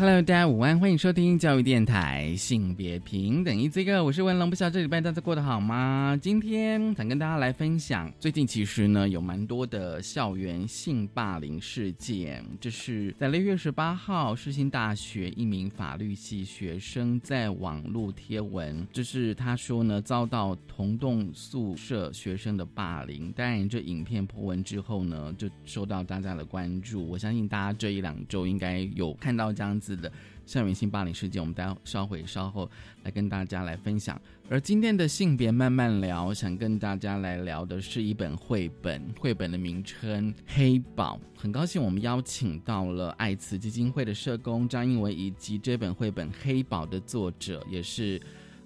[0.00, 6.18] Hello，大家午安，欢迎收听教育电台性别平等一这个，我是文龙，不晓这礼拜大家过得好吗？
[6.22, 29.89] 今天想跟大家来分享，最近其实呢有蛮多的校园性霸凌事件，这是在六月十八号，世新大学一名法律系学生在网络贴文，这是他说呢遭到同栋宿舍学生的霸凌，当然这影片破文之后呢就受到大家的关注，我相信大家这一两周应该有看到这样子。
[29.96, 30.10] 的
[30.46, 32.70] 校园性霸凌事件，我们待稍会稍后
[33.04, 34.20] 来跟大家来分享。
[34.48, 41.20] 而今天的性别慢慢聊，想跟大家来聊的是一本绘本，绘本的名称《黑宝》。
[41.40, 48.20] 很高兴我们邀请到了爱慈基金会的社工张英文，以及这本绘本《黑宝》的作者，也是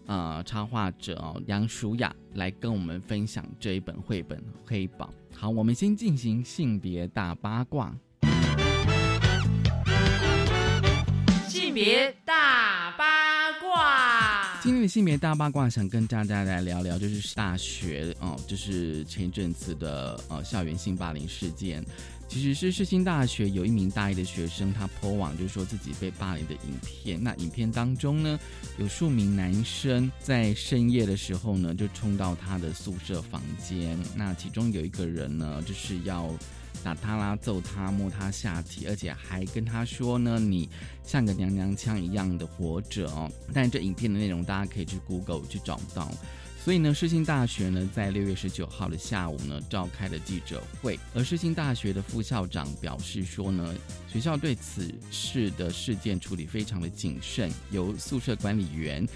[0.06, 5.12] 呃插画者杨淑雅，来跟我们分享这一本绘本《黑宝》。
[5.36, 7.94] 好，我们先进行性别大八卦。
[11.54, 21.84] 性别大八卦，今天的性别大八卦想跟大家来聊聊，就是大学哦，就是前一阵子的呃校园性霸凌事件。
[22.26, 27.22] 其实是世新大学有一名大一的学生，他破网就是说自己被霸凌的影片。
[27.22, 28.36] 那影片当中呢，
[28.76, 33.96] 有数名男生在深夜的时候呢，就冲到他的宿舍房间。
[34.16, 36.28] 那其中有一个人呢，就是要。
[36.82, 40.68] 打他啦，揍他，摸他下体，而且还跟他说呢：“你
[41.02, 46.10] 像个娘娘腔一样的活着哦。”但这影片的内容大家可以去 Google 去找到。
[46.62, 53.74] 所以呢，世新大学呢在六月十九号的下午呢召开了记者会，而世新大学的副校长表示说呢，
[54.10, 59.06] 学校对此事的事件处理非常的谨慎，由宿舍管理员。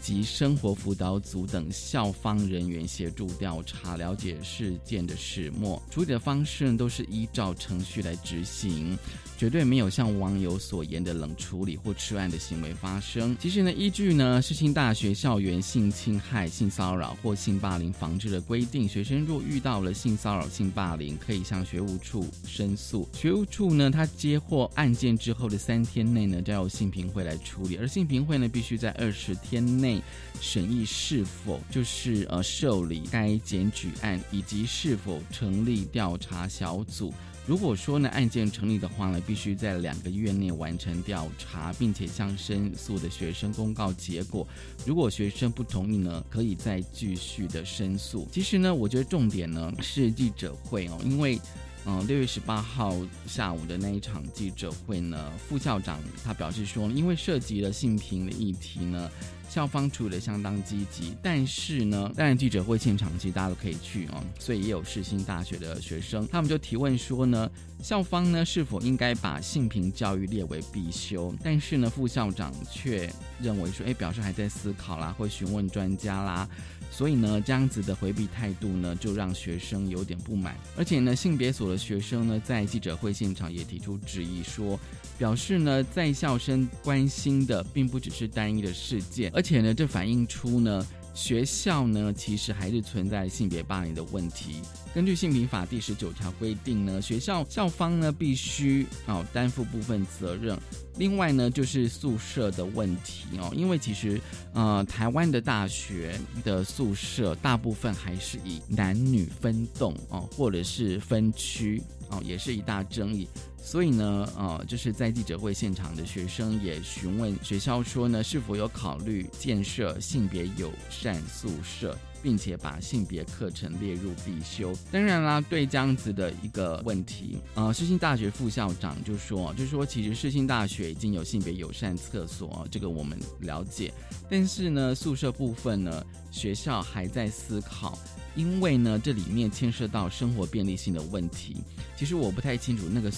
[0.00, 5.80] 及生活辅导组等校方人员协助调查，了解事件的始末。
[5.90, 8.96] 处理的方式都是依照程序来执行，
[9.40, 13.34] 绝对没有像网友所言的冷处理或吃案的行为发生。
[13.40, 23.08] 其实呢，依据呢世新大学校园性侵害、性骚扰或性霸凌防治的规定，学生若遇到了性骚扰、性霸凌，可以向学务处申诉。
[23.14, 30.02] 学务处呢，他接获案件之后的三天内呢，交由性评会来处理，而性评会呢，必须在二十天内。
[30.38, 37.12] 审议是否就是呃受理该检举案，以及是否成立调查小组。
[37.50, 44.46] 如果说呢案件成立的话呢，必须在两个月内完成调查，并且向申诉的学生公告结果。
[44.86, 48.28] 如果学生不同意呢，可以再继续的申诉。
[48.30, 51.40] 其实呢，我觉得重点呢是记者会哦，因为。
[51.86, 52.94] 嗯，六月十八号
[53.26, 59.10] 下午的那一场记者会呢，副校长他表示说，因为涉及了性平的议题呢，
[59.50, 61.16] 校方处理的相当积极。
[61.20, 67.50] 但是呢，当然记者会现场其实大家都可以去哦，所以也有世新大学的学生，他们就提问说呢，
[67.82, 71.34] 校方呢是否应该把性平教育列为必修？
[71.42, 73.12] 但是呢，副校长却
[73.42, 76.48] 认为说，哎，表示还在思考啦，会询问专家啦。
[76.92, 80.56] 所以呢，这样子的回避态度呢，就让学生有点不满。
[80.76, 84.78] 而且呢，性别所的学生呢，在记者会现场也提出质疑，说
[85.16, 94.56] 表示呢，在校生关心的并不只是单一的事件，而且呢，这反映出呢，学校呢其实还是存在性别霸凌的问题。
[94.92, 100.58] 根据性平法第十九条规定呢，学校校方呢必须哦担负部分责任。
[100.96, 104.20] 另外呢，就是宿舍的问题哦，因为其实
[104.52, 113.28] 呃，台湾的大学的宿舍大部分还是以男女分栋哦，或者是分区哦，也是一大争议。
[113.62, 121.96] 所以呢，呃，就是在记者会现场的学生也询问学校说呢，是否有考虑建设性别友善宿舍。
[122.22, 124.72] 并且把性别课程列入必修。
[124.90, 133.92] 当然啦，对这样子的一个问题，呃，世新大学副校长就说，就说其实世新大学已经有性别友善厕所，这个我们了解。
[134.28, 137.98] 但是呢，宿舍部分呢，学校还在思考，
[138.36, 141.56] 因为呢，这里面牵涉到生活便利性的问题。
[141.96, 143.10] 其实我不太清楚那个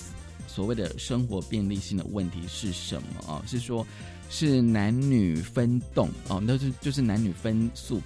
[0.46, 3.43] 所谓的生活便利性的问题是什么啊？
[3.46, 3.87] 是说，
[4.31, 8.00] 是男女分栋哦，那就就是男女分宿。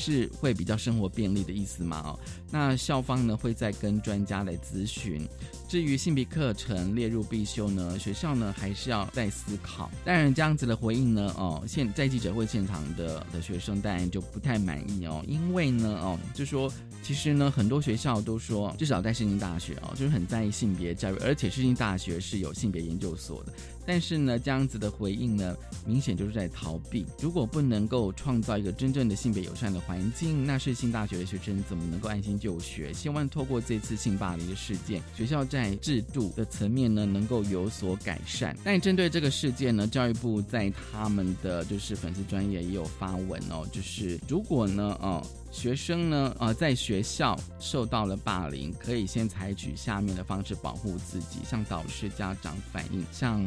[0.00, 2.02] 是会比较生活便利的意思吗？
[2.06, 2.18] 哦，
[2.50, 5.26] 那校方呢会再跟专家来咨询。
[5.68, 9.88] 至于性别课程列入必修呢，学校呢还是要再思考。
[10.04, 16.72] 当然，这样子的回应呢，哦，现在记者会现场的的学生当然就不太满意哦，因为呢，哦，就说
[17.04, 23.52] 其实呢，很多学校都说，至少在世新大学哦，就是很在意性别教育，而且世新大学是有性别研究所的。
[23.86, 25.56] 但是呢，这样子的回应呢，
[25.86, 27.06] 明显就是在逃避。
[27.20, 32.92] 如果不能够创造一个真正的性别友善的环境，那是新大学的学生怎么能够安心就学？
[32.92, 38.56] 希望透过这次性霸凌的事件，学校在制度的层面呢，能够有所改善。
[38.64, 45.24] 但针对这个事件呢，教育部在他们的就是粉丝专业也有发文哦，就是如果呢，哦。
[45.50, 53.44] 学生呢，呃，在学校受到了霸凌，可以先采取下面的方式保护自己：向导师、家长反映，向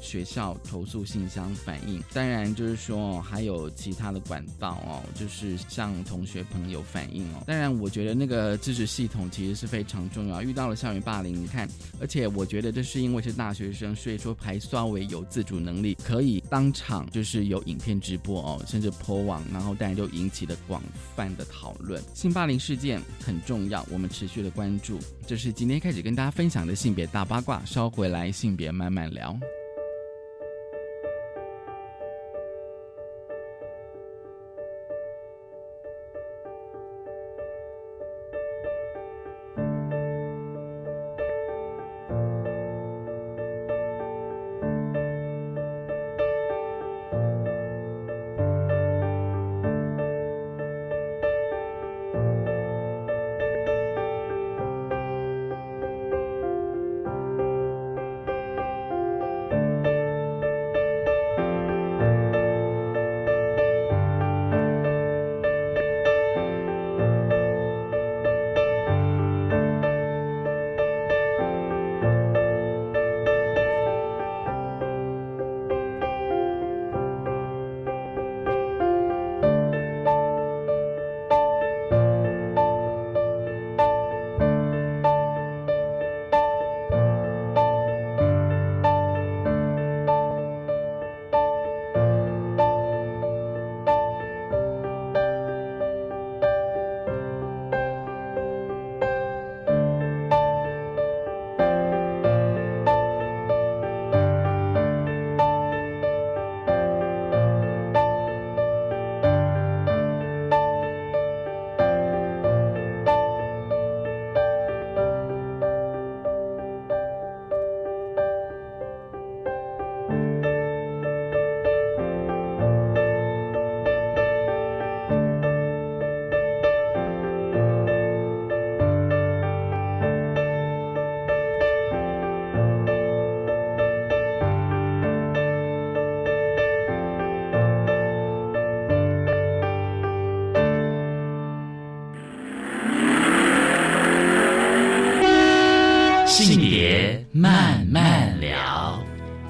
[0.00, 2.02] 学校投诉信箱反映。
[2.12, 7.42] 当然，就是说还有其他的管道哦，就是向同学朋友反映哦。
[7.46, 10.42] 当然，我觉得那个支持系统其实是非常重要。
[10.42, 11.66] 遇到了校园霸凌，你看，
[11.98, 20.82] 而且我觉得这是因为是大学生，所以说还稍微有自主能力，可以当场就是有影片直播哦，甚至破网，然后当然就引起了广
[21.16, 21.45] 泛的。
[21.50, 24.98] 讨论性霸凌事件很重要，我们持续的关注。
[25.26, 29.38] 这是今天开始跟大家分享的性别大八卦，稍回来性别慢慢聊。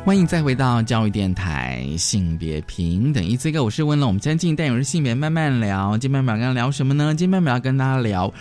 [0.06, 3.24] 欢迎再回到教育电台，性别平等。
[3.24, 5.98] 一这个我是问了，我们将近带有是性别慢慢聊。
[5.98, 7.12] 今天慢慢聊什么呢？
[7.12, 8.32] 今天慢慢要跟大家聊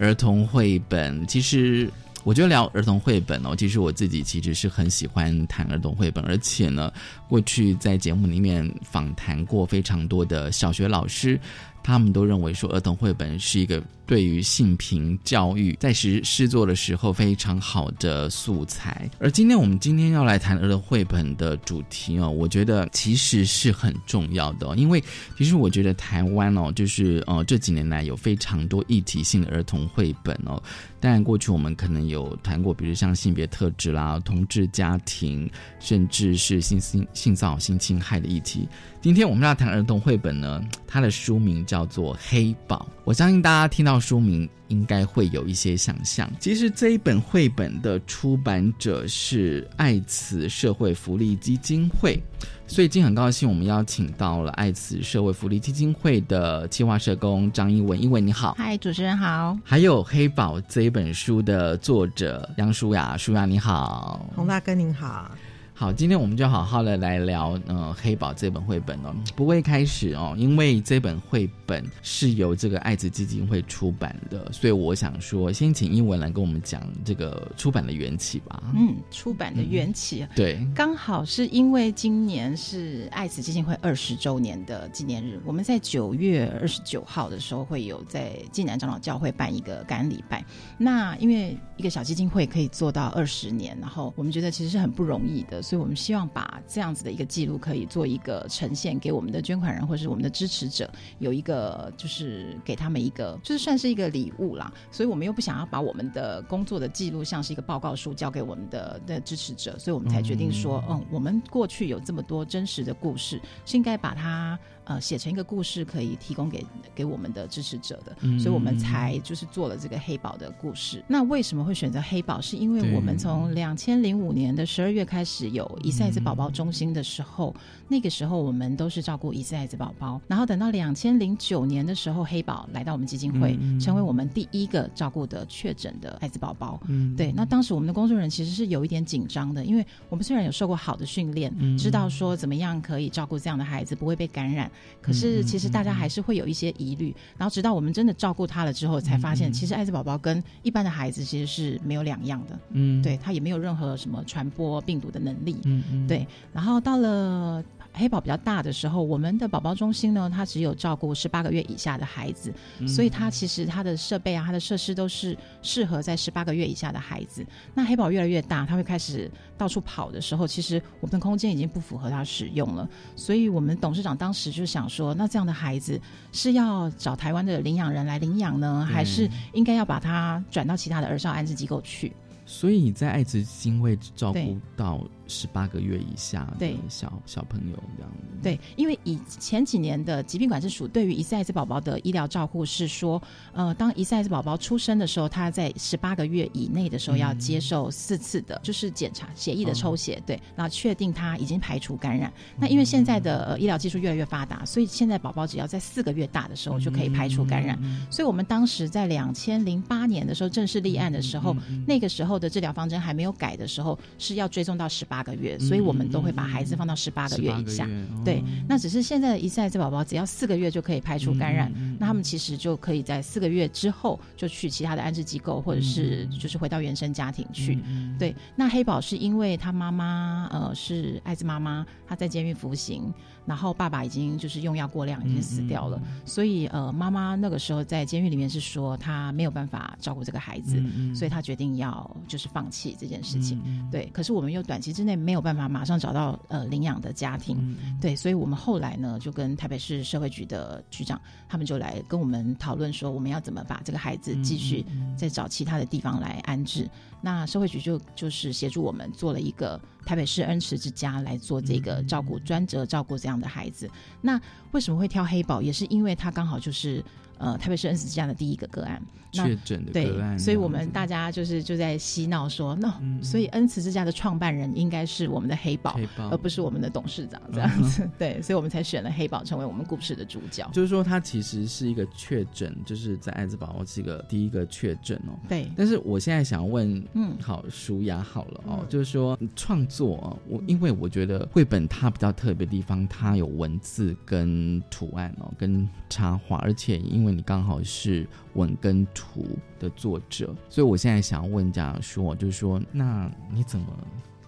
[0.00, 1.24] 儿童绘本。
[1.28, 1.88] 其实
[2.24, 6.92] 我觉得聊儿童绘本哦，其实我自己其实是很喜欢谈儿童绘本，而且呢，
[7.28, 11.38] 过去在节目里面访谈过非常多的小学老师，
[11.82, 13.82] 他们都认为说儿童绘本是一个。
[14.04, 25.02] 对于性平教育在实施作的时候非常好的素材，而今天我们今天要来谈儿童绘本的主题哦，我觉得其实是很重要的，因为
[25.38, 30.62] 其实我觉得台湾哦，就是呃这几年来有非常多议题性的儿童绘本哦。
[31.00, 38.68] 当然过去我们可能有谈过，比如像性别特质啦、同志家庭，甚至是性性性骚扰、性侵害的议题。
[39.00, 43.98] 今天我们要谈儿童绘本呢，它的书名叫做《黑宝》，我相信大家听到。
[44.02, 46.28] 书名应该会有一些想象。
[46.40, 52.20] 其实这一本绘本的出版者是爱慈社会福利基金会，
[52.66, 58.02] 所以今天很高兴我们邀请到了爱慈社会福利基金会的企划社工张一文。
[58.02, 59.56] 一文你好，嗨，主持人好。
[59.62, 65.30] 还有《黑宝》这一本书的作者杨舒雅，舒雅你好，洪大哥您好。
[65.74, 69.12] 好，今天我们就好好的来聊，呃，《黑宝》这本绘本哦。
[69.34, 71.82] 不过一开始哦，因为这本绘本。
[72.02, 78.62] 是由这个爱子基金会出版的，所以我想说，先请英文来跟我们讲这个出版的缘起吧。
[78.74, 90.44] 嗯，出版的缘起，对，刚好是因为今年是爱子基金会二十周年的纪念日，我们在九月二十九号的时候会有在济南长老教会办一个感恩礼拜。
[90.76, 101.61] 那因为一个小基金会可以做到二十年，然后我们觉得其实是很不容易的，所以我们希望把这样子的一个记录可以做一个呈现给我们的捐款人或是我们的支持者，有一个
[101.96, 104.72] 就是给他们一个就是算是一个礼物啦。
[104.90, 114.58] 所以我们又不想要把我们的工作的记录像是一个报告书交给我们的的支持者，所以我们才决定说，嗯，我们过去有这么多真实的故事，是应该把它。
[114.84, 121.04] 呃，写成一个故事可以提供给给我们的支持者的，所以我们才就是做了这个黑宝的故事。
[121.06, 122.40] 那为什么会选择黑宝？
[122.40, 127.54] 是因为我们从两千零五年的十二月开始有一赛子宝宝中心的时候，
[127.86, 130.20] 那个时候我们都是照顾一赛子宝宝。
[130.26, 136.80] 然后等到两千零九年的时候，黑宝来到我们基金会，成为我们第一个照顾的确诊的艾滋宝宝。
[136.88, 137.30] 嗯，对。
[137.32, 144.70] 那当时我们的工作人员其实是有一点紧张的，因为我们虽然有受过好的训练，知道说怎么样可以照顾这样的孩子不会被感染。
[145.00, 147.14] 可是，其实大家还是会有一些疑虑。
[147.36, 152.58] 然后，直到我们真的照顾他了之后，才发现，其实艾滋宝宝跟一般的孩子其实是没有两样的。
[152.70, 155.56] 嗯，对他也没有任何什么传播病毒的能力。
[155.64, 156.26] 嗯嗯，对。
[156.52, 157.62] 然后到了。
[157.94, 162.52] 黑宝比较大的时候，我们的宝宝中心呢，它只有照顾十八个月以下的孩子，
[162.86, 167.44] 所以它其实它的设备啊，它的设施都是适合在十八个月以下的孩子。
[167.74, 172.88] 那黑宝越来越大，它会开始到处跑的时候，其实我们的空间已经不符合它使用了。
[173.14, 176.00] 所以我们董事长当时就想说，那这样的孩子
[176.32, 182.12] 是要找台湾的领养人来领养呢，还是应该要把它转到其他的儿少安置机构去？
[182.44, 185.00] 所以你在爱滋基金会照顾到。
[185.32, 188.12] 十八个月以下的小小朋友这样
[188.42, 193.20] 对，因为以前几年的疾病管制署对于一岁艾滋宝宝的医疗照护是说，
[193.52, 202.30] 呃，当一岁艾滋宝宝出生的时候，他在十八个月以内的时候要接受四次的，就是检查血液的抽血，对，然后确定他已经排除感染。
[202.58, 207.78] 那因为现在的呃医疗技术越来越发达，所以现在宝宝只要在四个月大的时候就可以排除感染。
[208.10, 215.21] 所以我们当时在两千零八年的时候正式立案的时候，那个时候的治疗方针还没有改的时候，是要追踪到十八。
[215.22, 217.88] 八个月，所以我们都会把孩子放到十八个月以下。
[218.24, 227.78] 对，那只是现在的一赛子宝宝只要四个月就可以排除感染，那他们其实就可以在四个月之后就去其他的安置机构，或者是就是回到原生家庭去。
[228.18, 233.12] 对，那黑宝是因为他妈妈呃是艾滋妈妈，她在监狱服刑。
[233.44, 240.82] 然后爸爸已经就是用药过量，已经死掉了，所以呃，妈妈那个时候在监狱里面是说她没有办法照顾这个孩子，
[241.14, 243.60] 所以她决定要就是放弃这件事情。
[243.90, 254.84] 对，可是我们又短期之内没有办法马上找到呃领养的家庭，对，所以我们后来呢就跟台北市社会局的局长他们就来跟我们讨论说，我们要怎么把这个孩子继续
[255.16, 256.88] 再找其他的地方来安置。
[257.22, 263.88] 那社会局就就是协助我们做了一个台北市恩慈之家来做这个照顾，专责照顾这样的孩子。
[264.20, 264.38] 那
[264.72, 265.62] 为什么会挑黑宝？
[265.62, 267.02] 也是因为他刚好就是。
[267.38, 275.98] 呃，台北市恩慈之家的第一个个案确诊的个案，所以我们大家就是就在嬉闹说，那所以恩慈之家的创办人应该是我们的黑宝，
[276.30, 278.08] 而不是我们的董事长这样子。
[278.18, 280.68] 对，所以我们才选了黑宝成为我们故事的主角。
[280.72, 285.32] 就是说，他其实是一个确诊，就是在艾滋宝宝这个第一个确诊哦。
[285.48, 285.70] 对。
[285.74, 299.46] 但是我现在想问，嗯，好，舒雅好了哦，就是说创作，我因为我觉得绘本它比较特别的地方，它有文字跟图案哦，跟插画，而且因为你刚好是文跟图
[299.78, 303.86] 的作者，所以我现在想要问家长说，就是说，那你怎么？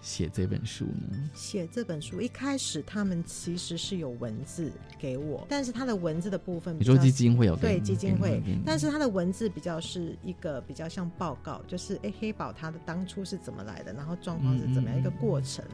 [0.05, 1.17] 写这本书呢？
[1.33, 15.65] 写这本书一开始，他们其实是有文字给我，但是他的文字的部分，你说基金会有对基金会，但是他的文字比较是一个比较像报告，就是哎黑宝他的当初是怎么来的，然后状况是怎么样一个过程。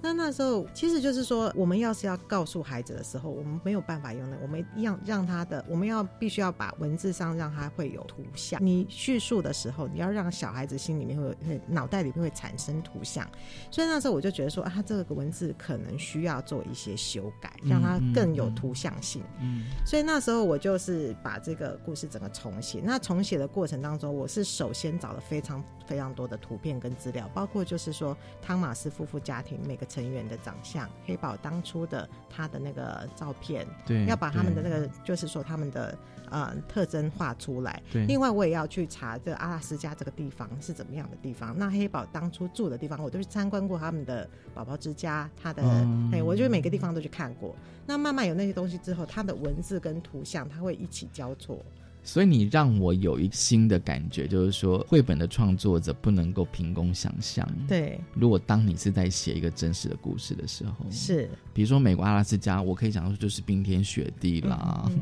[0.00, 8.64] 那那时候其实就是说，我们要是要告诉孩子的时候，我们没有办法用那，我们要让他的，我们要必须要把文字上让他会有图像。
[8.64, 13.28] 你叙述的时候，你要让小孩子心里面会会脑袋里面会产生图像。
[13.68, 19.22] 所以那时候我就觉得说啊，这个文字可能需要做一些修改，让它更有图像性。
[19.40, 22.80] 嗯，所以那时候我就是把这个故事整个重写。
[22.84, 35.96] 那重写的过程当中，我是首先找了非常非常多的图片跟资料，包括就是说汤马斯夫妇家庭每个成员的长相，黑宝当初的他的那个照片，对，要把他们的那个就是说他们的。
[36.30, 37.82] 呃特征画出来。
[37.92, 41.54] 对，另外，我也要去查这阿拉斯加这个地方是怎么样的地方。
[41.58, 47.54] 那黑宝当初住的地方，我都去参观过他们的宝宝之家，他的嗯哎、我觉得每个地方都去看过。
[47.86, 51.58] 那慢慢有那些东西之后，它的文字跟图像，它会一起交错。
[52.02, 65.00] 所以你让我有一新的感觉，就是说，绘本的创作者不能够凭空想象。，对，如果当你是在写一个真实的故事的时候，是比如说美国阿拉斯加，我可以讲说就是冰天雪地啦，嗯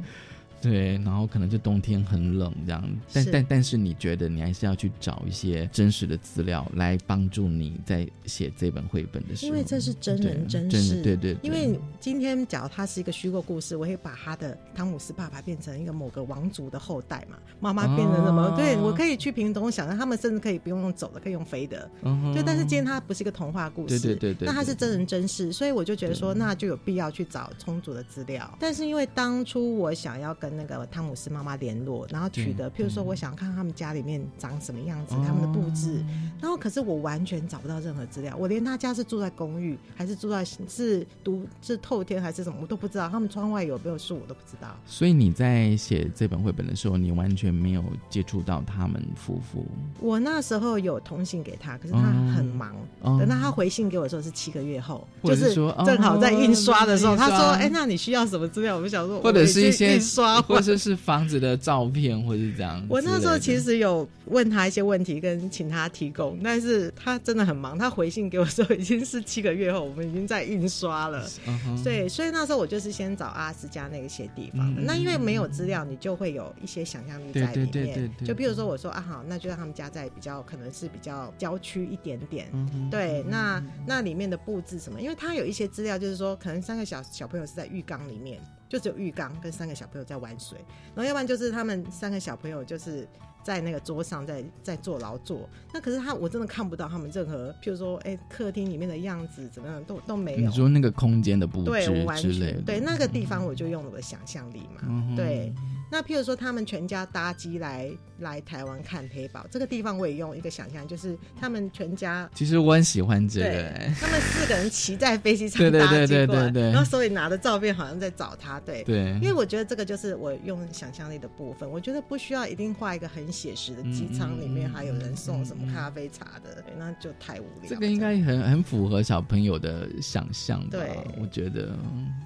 [0.61, 11.39] 对，然后可能就冬天很冷这样，但但但是你觉得你还是要去找一些真实的资料来帮助你在写这本绘本的时候，因为这是真人真真事，的对对，对。
[11.43, 18.49] 因为今天假如它是一个虚构故事，我会把他的汤姆斯爸爸变成一个某个王族的后代嘛，妈妈变成什么？
[18.49, 18.55] 哦。
[18.57, 21.89] 对我可以去凭东想让，他们甚至可以不用走的，可以用飞的。
[22.35, 28.57] 就但是今天它不是一个童话故事，对对对对那它是真人真事，所以我就觉得说，那就有必要去找充足的资料。
[28.59, 36.05] 但是因为当初我想要跟那个汤姆斯妈妈联络，然后取得，譬如说我想看他们家里面长什么样子，他们的布置，
[36.41, 44.69] 然后可是我完全找不到任何资料，我连他家是住在公寓还是住在是独是透天还是什么我都不知道，他们窗外有没有树我都不知道。
[44.87, 49.65] 所以你在写这本绘本的时候，你完全没有接触到他们夫妇。
[50.01, 52.01] 我那时候有通信给他，可是他
[52.35, 52.75] 很忙。
[53.03, 62.85] 哦等到他回信给我的时候是七个月后，或就是正好在印刷的时候，他说：“哎、那你需要什么资料？”我们想说，或者是一些印刷 或者是房子的照片，或是这样。
[62.89, 67.79] 我那时候其实实有问他一些问题，跟请他提供，但是他真的很忙。
[67.79, 71.29] 他回信给我的时候已经是七个月后，我们已经在印刷了。
[71.47, 77.71] 嗯对，所以那时候我就是先找阿拉斯加那个些地方那因为没有资料，你就会有一些想象力在里面。
[77.71, 82.49] 对对对对对就比如说我说啊好，那就让他们家在比较可能是比较郊区一点点。
[82.53, 85.01] 嗯对，那那里面的布置什么？
[85.01, 90.59] 因为他有一些资料，就是说可能三个小小朋友是在浴缸里面，就只有浴缸跟三个小朋友在玩水，
[90.95, 93.09] 然后要不然就是他们三个小朋友就是
[93.43, 95.49] 在那个桌上在在做劳作。
[95.73, 100.49] 那可是他我真的看不到他们任何，譬如说哎客厅里面的样子怎么样都都没有。
[100.49, 101.71] 你说那个空间的布置
[102.05, 104.83] 完之类的，全对那个地方，我就用了我的想象力嘛。
[104.83, 105.53] 嗯对，
[105.91, 118.83] 那譬如说他们全家搭机来来台湾看黑宝，这个地方我也用一个想象，就是他们全家其实我很喜欢这个、他们四个人骑在飞机上对对搭对对机过来，对对然后手里拿着照片好像在找他，对。
[118.85, 127.69] 对，因为我觉得这个就是我用想象力的部分，我觉得不需要一定画一个很写实的机舱里面还有人送什么咖啡茶的，对那就太无聊。
[127.69, 130.69] 这个应该很很符合小朋友的想象吧？
[130.71, 130.89] 对
[131.21, 131.77] 我觉得，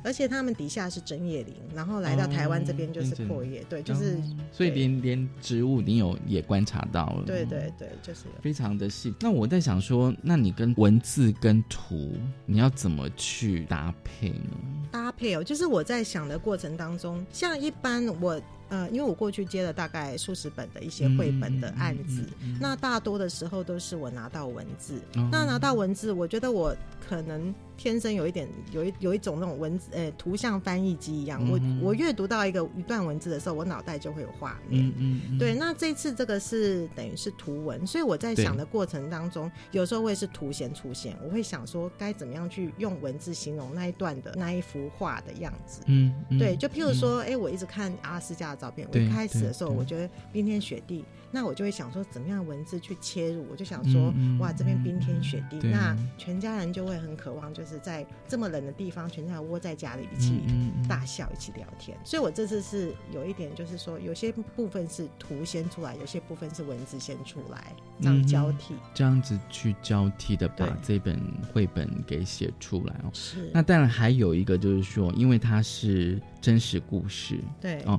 [0.04, 9.14] 而且他们底下是针叶林，然后来到台湾这边就是哦阔叶，对，就是哦所以连连植物你有也观察到了，对对对，就是非常的细。
[9.20, 12.12] 那我在想说，那你跟文字跟图，
[12.46, 14.50] 你要怎么去搭配呢？
[14.90, 18.40] 搭配哦，就是我在想的过程当中，像一般我
[18.72, 24.96] 呃，因为我过去接了大概数十本的一些绘本的案子，嗯那大多的时候都是我拿到文字。
[25.16, 26.74] 哦那拿到文字，我觉得我
[27.06, 34.90] 可能天生有一点有一有一种那种文字呃图像翻译机一样，嗯我我阅读到一个一段文字的时候，我脑袋就会有画面。
[34.96, 45.82] 嗯对，那这次这个是等于是图文，所以我在想的过程当中，有时候会是图先出现，我会想说该怎么样去用文字形容那一段的那一幅画的样子。
[45.88, 53.44] 嗯，嗯，对，就譬如说，哎、我一直看阿拉斯加的照片，我一开始的时候，我觉得冰天雪地，那我就会想说，怎么样文字去切入？
[53.50, 60.40] 我就想说，哇，这边冰天雪地，那全家人就会很渴望，就是在这么冷的地方，全家人窝在家里一起
[60.88, 61.98] 大笑，一起聊天。
[62.04, 68.74] 所以我这次是有一点，就是说，有些部分是图先出来，有些部分是文字先出来，这样交替。
[68.94, 71.20] 这样子去交替的把这本
[71.52, 73.10] 绘本给写出来哦。
[73.12, 77.98] 是，那当然还有一个就是说，因为它是真实故事，对，哦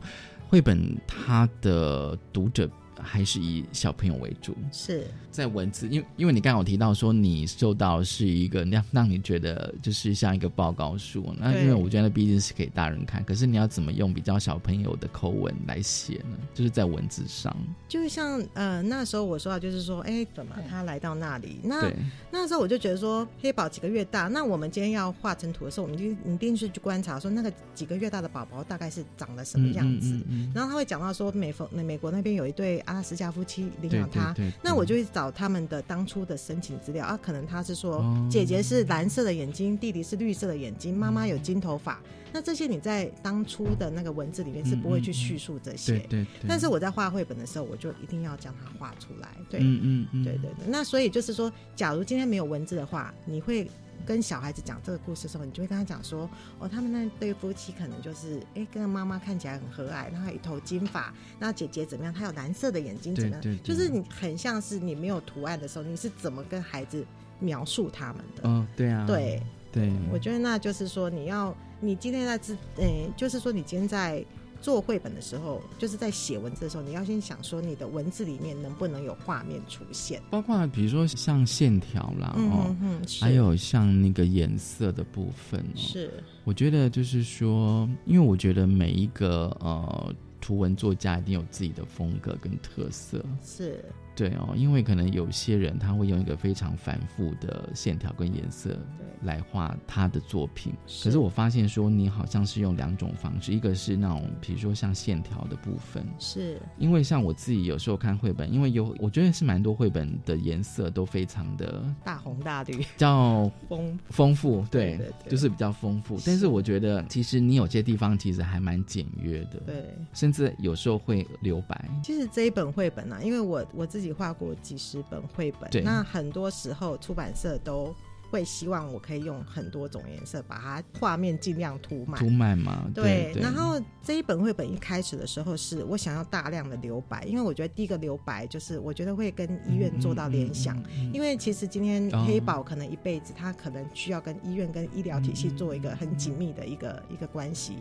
[0.54, 2.70] 绘本它的读者
[3.04, 16.38] 还是以小朋友为主，是在文字，因为因为你刚刚有提到说你受到是一个让让你觉得就是像一个报告书，那因为我觉得毕竟是给大人看，可是你要怎么用比较小朋友的口吻来写呢？
[16.54, 17.56] 就是在文字上，
[17.88, 21.60] 就像呃那时候我说到，就是说，哎，怎么他来到那里？
[21.64, 21.92] 那，
[22.32, 30.14] 那时候我就觉得说，黑宝几个月大，那我们今天要画成图的时候，我们就一定是去观察说那个几个月大的宝宝大概是长得什么样子。
[30.14, 38.28] 嗯嗯嗯然后他会讲到说美国美国那边有一对阿拉斯加夫妻领养他，对对，那我就会找他们的当初的申请资料啊，可能他是说哦。
[38.30, 42.00] 姐姐是蓝色的眼睛，弟弟是绿色的眼睛，妈妈有金头发。
[42.32, 49.30] 那这些你在当初的那个文字里面是不会去叙述这些，对对对，但是我在画绘本的时候，我就一定要将它画出来。
[49.50, 53.70] 对，嗯嗯嗯，对对对，那所以就是说，假如今天没有文字的话，你会
[54.06, 62.14] 跟小孩子讲这个故事的时候，你就会跟他讲说，哦，他们那对夫妻可能就是，哎，跟妈妈看起来很和蔼，然后有一头金发，那姐姐怎么样？
[62.14, 63.42] 她有蓝色的眼睛怎么样？
[63.42, 67.06] 对对对就是你很像是你没有图案的时候，你是怎么跟孩子
[67.40, 68.48] 描述他们的？
[68.48, 74.24] 哦，对啊，对，对，我觉得那就是说，你要你今天在自，诶、就是说你今天在
[74.64, 80.22] 做绘本的时候，就是在写文字的时候，你要先想说你的文字里面能不能有画面出现。
[80.30, 82.76] 包括比如说像线条啦，嗯哦
[83.20, 86.24] 还有像那个颜色的部分哦，是。
[86.46, 93.84] 我觉得就是说，因为我觉得每一个呃图文作家一定有自己的风格跟特色，是，
[94.16, 98.78] 对哦，因为可能有些人他会用一个非常繁复的线条跟颜色，
[99.24, 100.74] 来画他的作品。
[101.04, 116.20] 可是我发现说，你好像是用两种方式，一个是那种比如说像线条的部分，是因为像我自己有时候看绘本，因为有我觉得是蛮多绘本的颜色都非常的大红大绿，较 丰丰富，对，对对对就是比较丰富。
[116.26, 119.84] 但是我觉得其实你有些地方其实还蛮简约的，，对。
[120.14, 121.90] 甚至有时候会留白。
[122.04, 127.94] 其实这一本绘本呢、啊，因为我我自己画过几十本绘本，那很多时候出版社都
[128.32, 132.20] 会希望我可以用很多种颜色把它画面尽量涂满。
[132.20, 132.30] 涂。
[132.32, 141.14] 满嘛，对，对，然后这一本绘本一开始的时候是我想要大量的留白，因为我觉得第一个留白就是我觉得会跟医院做到联想，嗯，嗯嗯嗯。
[141.14, 147.78] 因为其实今天哦黑宝可能一辈子他可能需要跟医院跟医疗体系做一个很紧密的一个一个关系。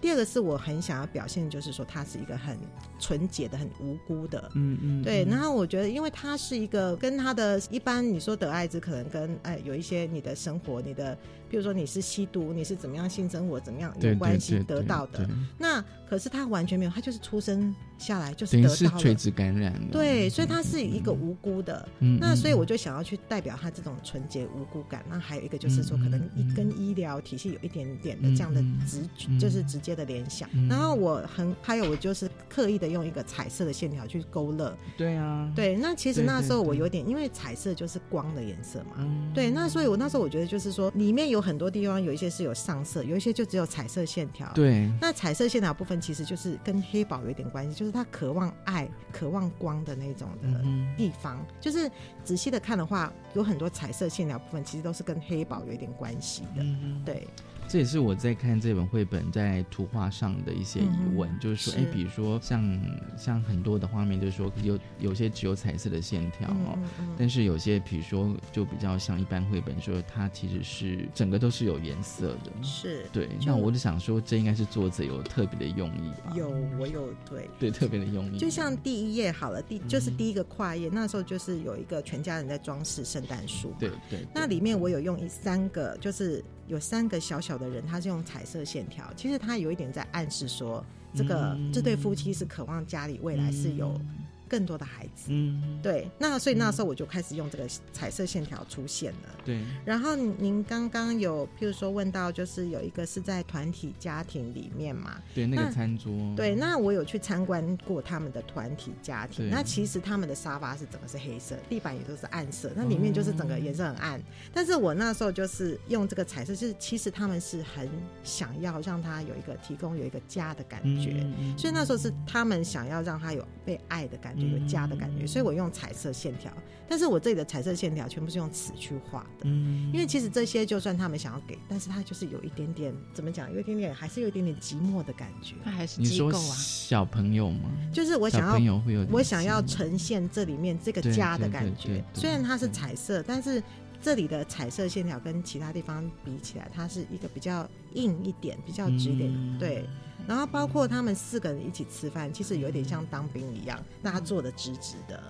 [0.00, 2.58] 第二个是我很想要表现，就是说他是一个很
[2.98, 4.50] 纯洁的、很无辜的。
[4.54, 11.16] 嗯嗯，对，嗯然后我觉得，因为他是一个跟他的一般你说得艾滋，可能跟哎有一些你的生活、你的，
[11.54, 15.24] 比如说你是吸毒，你是怎么样性生活怎么样有关系得到的。
[15.56, 18.76] 那可是他完全没有，他就是出生下来就是得到了。
[18.76, 21.88] 是垂直感染的，对，所以他是一个无辜的。
[22.00, 25.04] 嗯，那所以我就就想要去代表他这种纯洁无辜感。
[25.08, 26.20] 那还有一个就是说，可能
[26.56, 30.48] 跟医疗体系有一点点的这样的直，嗯就是直接的联想。
[30.54, 34.76] 嗯然后我很还有我就是刻意的用一个彩色的线条去勾勒。
[34.96, 38.96] 对啊，对，那其实那时候我有点，因为彩色就是光的颜色嘛。
[38.98, 44.50] 嗯，对，那所以我那时候我觉得就是说，里面有很多地方有一些是有上色，有一些就只有彩色线条。
[44.54, 51.44] 对，那彩色线条部分其实就是跟黑宝有一点关系，就是他渴望爱、渴望光的那种的嗯地方。
[51.60, 51.90] 就是
[52.24, 56.62] 仔细的看的话，有很多彩色线条部分其实都是跟黑宝有一点关系的。
[56.62, 57.28] 嗯，对，
[57.74, 62.80] 这也是我在看这本绘本在图画上的一些疑问，嗯就是说，是哎，比如说像
[63.18, 66.78] 像很多的画面，就是说有有些只有彩色的线条嗯哦，
[67.18, 72.52] 但是有些比如说就比较像一般绘本，说它其实是整个都是有颜色的。
[72.62, 76.32] 是对，那我就想说，这应该是作者有特别的用意吧？
[76.36, 77.50] 有我有对。
[77.58, 83.76] 对特别的用意，就像第一页好了，第就是嗯第一个跨页，那时候就是有一个全家人在装饰圣诞树嘛。
[83.80, 89.04] 对对，那里面我有用一三个，就是有三个小小的人，他是用彩色线条。
[89.16, 94.00] 其实他有一点在暗示说，这个、嗯这对夫妻是渴望家里未来是有
[94.48, 95.26] 更多的孩子。
[95.28, 99.28] 嗯，对，那所以那时候我就开始用这个彩色线条出现了。
[99.44, 109.50] 对，然后您刚刚有，譬如说问到，就是有一个是在团体家庭里面嘛，对那个餐桌，对，那我有去参观过他们的团体家庭。
[109.50, 114.22] 那其实他们的沙发是整个是黑色，地板也都是暗色，那里面就是整个颜色很暗。
[114.52, 117.88] 但是我那时候就是用这个彩色，就是其实他们是很
[118.22, 121.10] 想要让他有一个提供有一个家的感觉。
[121.12, 126.52] 嗯，嗯所以那时候是他们想要让他有被爱的感觉，有家的感觉，嗯所以我用彩色线条。
[126.86, 135.54] 但是我这里的彩色线条全部是用尺去画的，嗯，因为其实这些就算他们想要给，但是他就是有一点点怎么讲，有一点点还是有一点点寂寞的感觉。
[135.64, 137.70] 那还是你说机构啊，小朋友吗？
[137.90, 143.62] 就是我想要小朋友会有我想要呈现这里面这个家的感觉虽然它是彩色，但是
[144.02, 149.32] 这里的彩色线条跟其他地方比起来，它是一个比较硬一点、比较直一点。
[149.32, 149.88] 嗯对，
[150.26, 155.22] 然后包括他们四个人一起吃饭，其实有点像当兵一样，那他坐的直直的。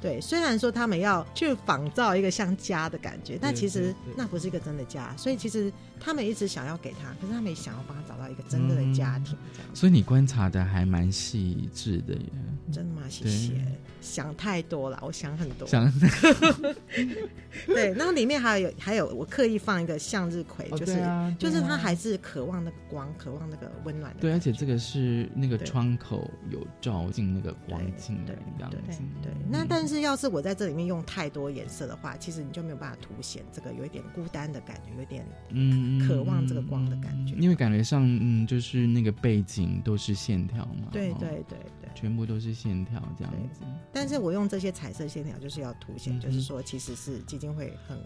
[0.00, 5.14] 对，虽然说他们要去仿造一个像家的感觉，但其实那不是一个真的家。
[5.14, 9.78] 所以其实他们一直想要给他，可是他们也想要帮他找到一个真正的家庭，这样子。
[9.78, 12.32] 所以你观察的还蛮细致的耶。
[12.72, 13.02] 真的吗？
[13.10, 13.52] 谢对谢。
[14.00, 15.66] 想太多了，我想很多。
[15.66, 15.90] 想
[17.66, 20.98] 对，然后里面还有还有，我刻意放一个向日葵，哦就是、
[21.38, 29.02] 就是他还是渴望那个光，渴望那个温暖的对，而且这个是那个窗口有照进那个光对进来对这样对子。
[29.22, 29.32] 对。
[29.50, 40.88] 那但是要是我在这里面用太多颜色的话，其实你就没有办法凸显这个有一点孤单的感觉，有点嗯，嗯渴望这个光的感觉因为感觉上，嗯，就是那个背景都是线条嘛。
[40.90, 41.58] 对对对。
[41.94, 43.60] 全部都是线条这样子。
[43.92, 47.98] 但是我用这些彩色线条，就是要凸显，嗯就是说其实是基金会很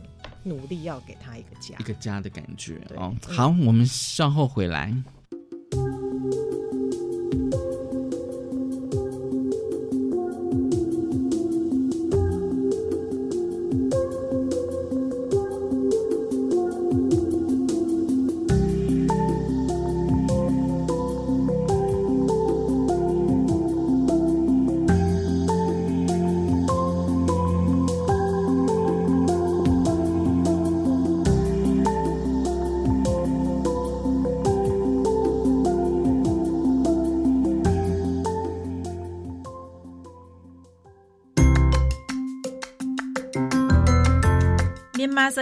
[0.43, 1.83] 努力要给他一个家一。
[1.83, 3.15] 个家的感觉对哦。
[3.29, 4.95] 嗯好，我们稍后回来。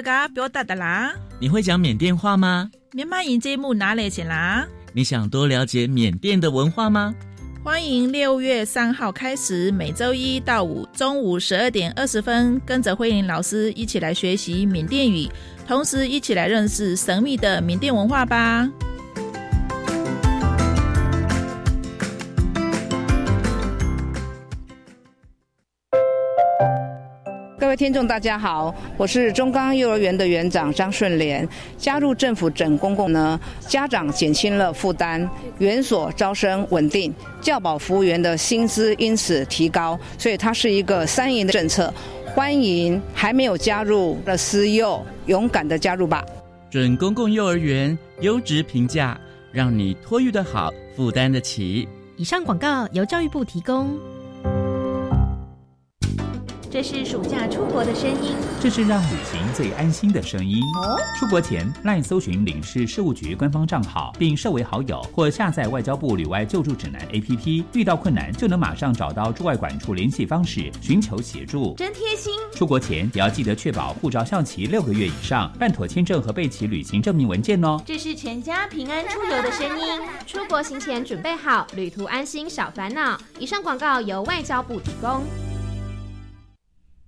[0.03, 2.69] 表达的啦，你会讲缅甸话吗？
[2.93, 4.67] 缅马音节目哪里去啦？
[4.93, 7.15] 你想多了解缅甸的文化吗？
[7.63, 15.29] 欢迎六月三号开始，每周一到五中午十二点二十分，跟着慧玲老师一起来学习缅甸语，
[15.69, 18.69] 同时一起来认识神秘的缅甸文化吧。
[27.83, 31.47] 听众，大家好，我是中钢幼儿园的园长张顺莲。
[31.77, 41.93] 加入政府整公共呢，家长减轻了负担，园所招生稳定，教保服务员的薪资因此提高，所以它是一个三赢的政策。
[42.27, 46.25] 欢迎还没有加入的私幼，勇敢的加入吧。
[46.71, 51.89] 准公共幼儿园优质评价，让你托育的好，负担得起。
[52.17, 53.99] 以上广告由教育部提供。
[56.73, 58.35] 这是暑假出国的声音。
[58.59, 60.63] 这是让旅行最安心的声音。
[61.19, 71.75] 出国前，赖搜寻领事事务局官方账号，并设为好友，或下载外交部旅外救助指南 APP，遇到困难就能马上找到驻外管处联系方式，寻求协助。
[71.77, 72.33] 真贴心。
[72.55, 77.79] 出国前也要记得确保护照效期六个月以上，办妥签证和备齐旅行证明文件哦。
[77.85, 79.87] 这是全家平安出游的声音。
[80.27, 83.21] 出国行前准备好，旅途安心少烦恼。
[83.39, 85.21] 以上广告由外交部提供。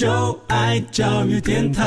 [0.00, 1.84] 就爱教育电台。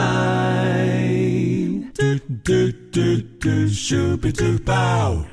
[1.95, 2.03] 嘟
[2.43, 3.01] 嘟嘟
[3.39, 5.23] 嘟，Super Duper。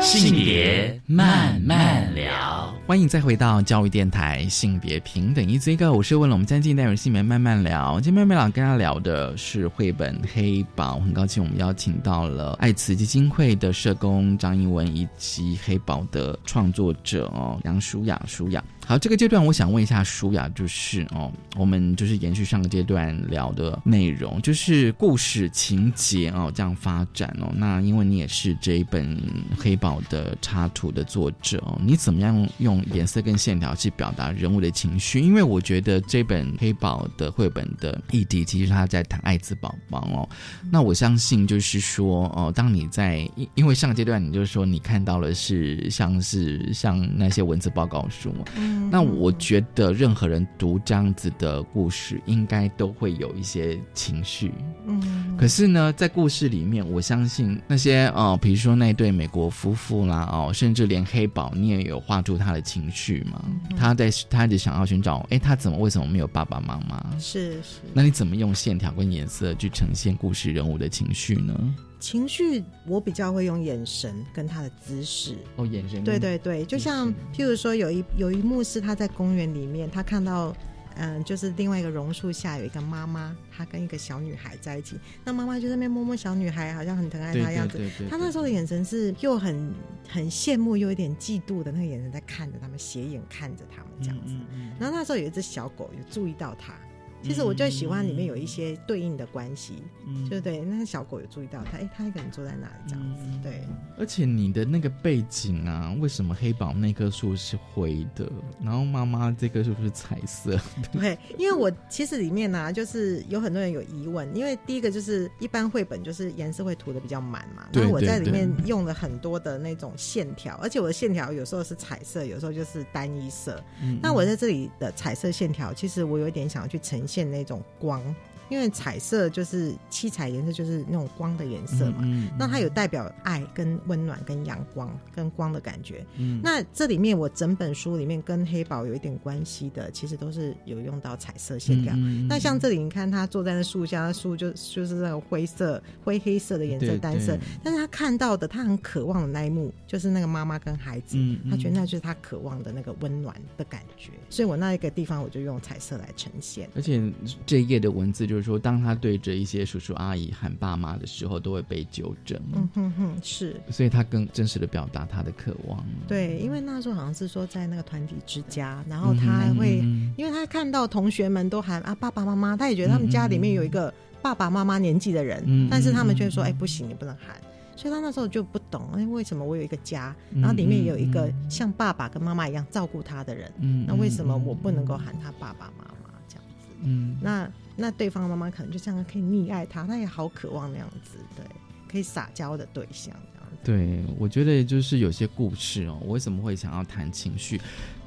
[0.00, 2.70] 性别慢慢聊。
[2.86, 7.98] 欢迎再回到教育电台性别平等一追个，我是问了我们将近待会儿性别慢慢聊。
[7.98, 18.62] 今天慢慢聊跟大家聊的是绘本《黑宝》，很高兴我们邀请到了爱慈基金会的社工张英文以及《黑宝》的创作者哦杨舒雅舒雅。
[18.86, 27.52] 好，这个阶段我想问一下舒雅，就是哦，我们就是延续上个阶段聊的内容，就是故事情节哦这样发展哦。
[27.54, 29.20] 那因为你也是这一本
[29.58, 35.20] 黑宝的插图的作者哦，你怎么样用颜色跟线条去表达人物的情绪？
[35.20, 40.28] 因为我觉得这本黑宝的绘本的议题，其实他在谈艾滋宝宝哦。
[40.70, 48.34] 那我相信就是说哦，当你在因因为上个阶段你就是说你看到了是像是像那些文字报告书。
[48.56, 54.50] 嗯那我觉得任何人读这样子的故事，应该都会有一些情绪。
[54.86, 63.44] 嗯，可是呢，在故事里面，我相信那些哦，比如说那对美国夫妇啦，哦，甚至连黑宝，你也有画出他的情绪嘛？
[63.76, 67.16] 他在他一直想要寻找，哎，他怎么为什么没有爸爸妈妈？
[67.18, 67.80] 是是。
[67.92, 71.54] 那你怎么用线条跟颜色去呈现故事人物的情绪呢？
[72.00, 75.36] 情绪我比较会用眼神跟他的姿势。
[75.56, 76.02] 哦，眼神。
[76.02, 80.52] 对对对，就像譬如说有一有一幕是他在公园里面，他看到。
[80.98, 84.98] 嗯，就是另外一个榕树下有一个妈妈，她跟一个小女孩在一起。
[85.24, 87.80] 那妈妈就在那边摸摸小女孩，好像很疼爱她的样子。
[88.10, 89.72] 她那时候的眼神是又很
[90.08, 94.34] 很羡慕，又有点嫉妒的那个眼神在看着他们，斜眼看着他们这样子。
[94.34, 96.74] 嗯嗯嗯、然后那时候有一只小狗有注意到他，
[97.22, 100.60] 其实我就喜欢里面有一些对应的关系，嗯就对。
[100.60, 103.62] 那个小狗有注意到它，哎，它一个人坐在那里这样子，对。
[103.98, 108.30] 而且你的那个背景啊，为什么黑宝那棵树是灰的，
[108.62, 110.52] 然后妈妈这棵树是彩色
[110.92, 111.00] 的？
[111.00, 123.62] 对，因为我其实里面呢、就是有很多人有疑问，因为第一个就是一般绘本就是颜色会涂的比较满嘛，对然后我在里面用了很多的那种线条，而且我的线条有时候是彩色，有时候就是单一色。
[123.82, 128.14] 嗯那我在这里的彩色线条，其实我有一点想要去呈现那种光。
[128.48, 131.98] 因为彩色就是七彩颜色，就是那种光的颜色嘛。
[132.02, 136.04] 嗯那它有代表爱、跟温暖、跟阳光、跟光的感觉。
[136.16, 141.94] 嗯那这里面我整本书里面跟黑宝有一点关系的，其实都是有用到彩色线条。
[142.28, 151.16] 那像这里，你看他坐在那树下，那树就就是那个灰色、灰黑色的颜色单色，但是他看到的，他很渴望的那一幕，就是那个妈妈跟孩子，
[151.50, 154.12] 他觉得那就是他渴望的那个温暖的感觉。
[154.30, 156.68] 所以我那一个地方，我就用彩色来呈现。
[156.74, 157.02] 而且
[157.44, 162.40] 这一页的文字就是说，当他对着一些叔叔阿姨喊爸妈的时候，都会被纠正。
[162.54, 163.60] 嗯哼哼，是。
[163.70, 165.84] 所以他更真实的表达他的渴望。
[166.06, 169.78] 对，因为那时候好像是说在那个团体之家，然后他还会，
[170.16, 177.36] 因为他看到同学们都喊啊爸爸妈妈，他也觉得他们家里面有一个爸爸妈妈年纪的人，嗯但是他们却说哎不行，你不能喊。
[177.76, 186.66] 所以他那时候就不懂，哎，为什么我有一个家，嗯然后里面有一个像爸爸跟妈妈一样照顾他的人，嗯那为什么我不能够喊他爸爸妈妈这样子？
[186.82, 187.48] 嗯，那
[187.80, 191.44] 那对方妈妈可能就这样可以溺爱他，他也好渴望那样子，对，
[191.88, 193.56] 可以撒娇的对象这样子。
[193.62, 197.60] 对，我觉得就是有些故事哦，我为什么会想要谈情绪？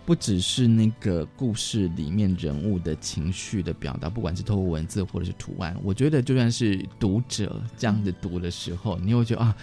[0.03, 9.55] 不只是那个故事里面人物的情绪的表达，不管是透过文字或者是图案，我觉得就算是读者这样子读的时候，你会觉得啊，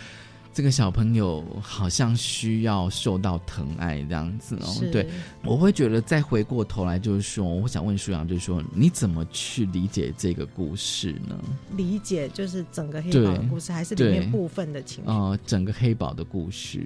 [0.59, 4.67] 这个小朋友好像需要受到疼爱这样子哦。
[4.67, 5.09] 是对，
[5.45, 11.41] 我会觉得再回过头来，就是说，我想问舒阳，就是说，你怎么去理解这个故事呢？
[11.77, 15.09] 理解就是整个黑对宝的故事，还是里面部分的情绪？
[15.09, 16.85] 呃，整个黑宝的故事，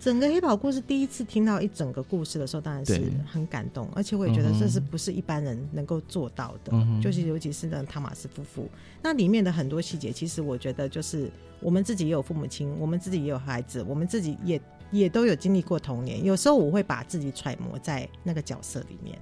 [0.00, 8.68] 整个黑宝故事第一次听到一整个故事的时候，当然是很感动，而且我也觉得这是不是一般人能够做到的，嗯就是尤其是那汤马斯夫妇，
[9.00, 11.30] 那里面的很多细节，其实我觉得就是
[11.62, 19.18] 我们自己也有父母亲，我们自己也有孩子，我们自己也也都有经历过童年，有时候我会把自己揣摩在那个角色里面。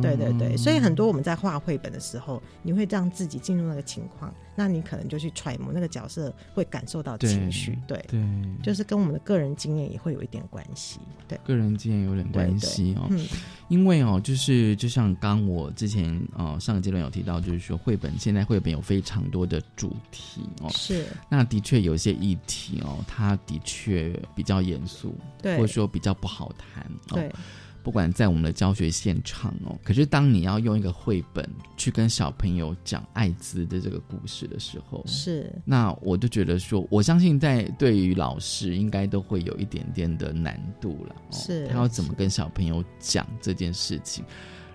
[0.00, 8.20] 对对对，所以很多我们在画绘本的时候，你会让自己进入那个情况，那你可能就去揣摩那个角色会感受到情绪，对对，
[8.62, 13.10] 就是跟我们的个人经验也会有一点关系，对，个人经验有点关系哦。
[13.68, 21.06] 因为哦，就是就像刚我之前呃上个阶段有提到，就是说绘本现在绘本有非常多的主题哦，是。
[21.30, 25.56] 那的确有些议题哦，它的确比较严肃，对。
[25.56, 27.14] 或者说比较不好谈哦。
[27.14, 27.32] 对。
[27.82, 41.32] 不管在我们的教学现场哦，可是当你要用一个绘本去跟小朋友讲艾滋的这个故事的时候，是那我就觉得说，我相信在对于老师应该都会有一点点的难度了、哦。
[41.32, 44.24] 是他要怎么跟小朋友讲这件事情？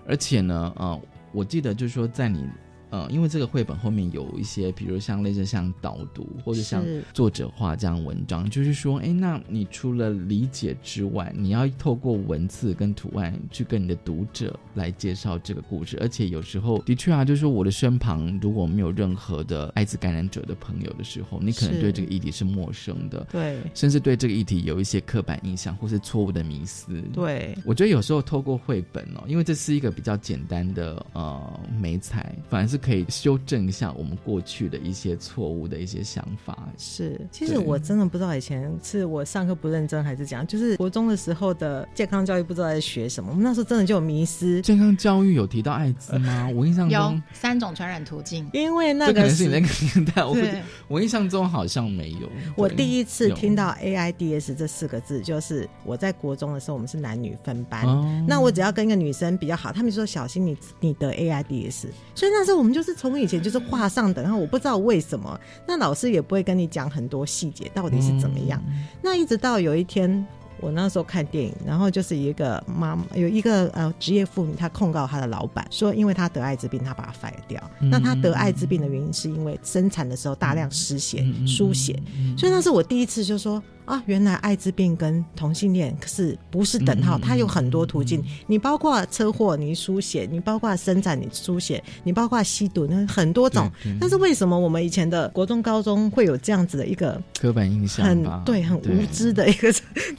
[0.06, 1.00] 而且呢，呃，
[1.32, 2.46] 我记得就是说，在你
[2.90, 27.56] 呃，因为这个绘本后面有一些，比如像类似像导读或者像作者画这样文章，就是说，哎，那你除了理解之外，你要透过文字跟图案去跟你的读者来介绍这个故事，而且有时候的确啊，就是说我的身旁如果没有任何的艾滋感染者的朋友的时候，你可能对这个议题是陌生的，对甚至对这个议题有一些刻板印象或是错误的迷思，对。
[27.64, 36.68] 我觉得有时候透过绘本哦，因为这是一个比较简单的呃美彩，反而是可以修正一下我们过去的一些错误的一些想法。
[36.78, 44.62] 是，其实我真的不知道以前是我上课不认真还是怎样，就是国中的时候的健康教育不知道在学什么，我们那时候真的就有迷失。
[44.62, 46.48] 健康教育有提到艾滋吗？
[46.54, 52.30] 我印象中有中，三种传染途径，因为那个 可能是你那个年代，我对我印象中好像没有。
[52.56, 57.84] 我第一次听到 AIDS 这四个字，就是我在国中的时候，我们是男女分班。
[57.84, 68.62] 哦那我只要跟一个女生比较好，他们就说小心你你得 AIDS，所以那时候我们就是从以前就是画上等号，我不知道为什么，那老师也不会跟你讲很多细节到底是怎么样。
[69.02, 70.26] 那一直到有一天。
[70.60, 77.62] 我那时候看电影，然后就是一个妈妈有一个呃职业妇女，她控告她的老板说，因为她得艾滋病，她把她 fire 掉。
[77.80, 87.18] 嗯那她得艾滋病的原因是因为生产的时候大量失血、输血，嗯所以那是我第一次就说，啊，原来艾滋病跟同性恋是不是等号？
[87.18, 93.70] 它有很多途径，你包括车祸你输血，你包括生产你输血，你包括吸毒，那很多种。
[93.98, 99.72] 但是为什么我们以前的国中、高中会有这样子的一个刻板印象很吧，对很无知的一个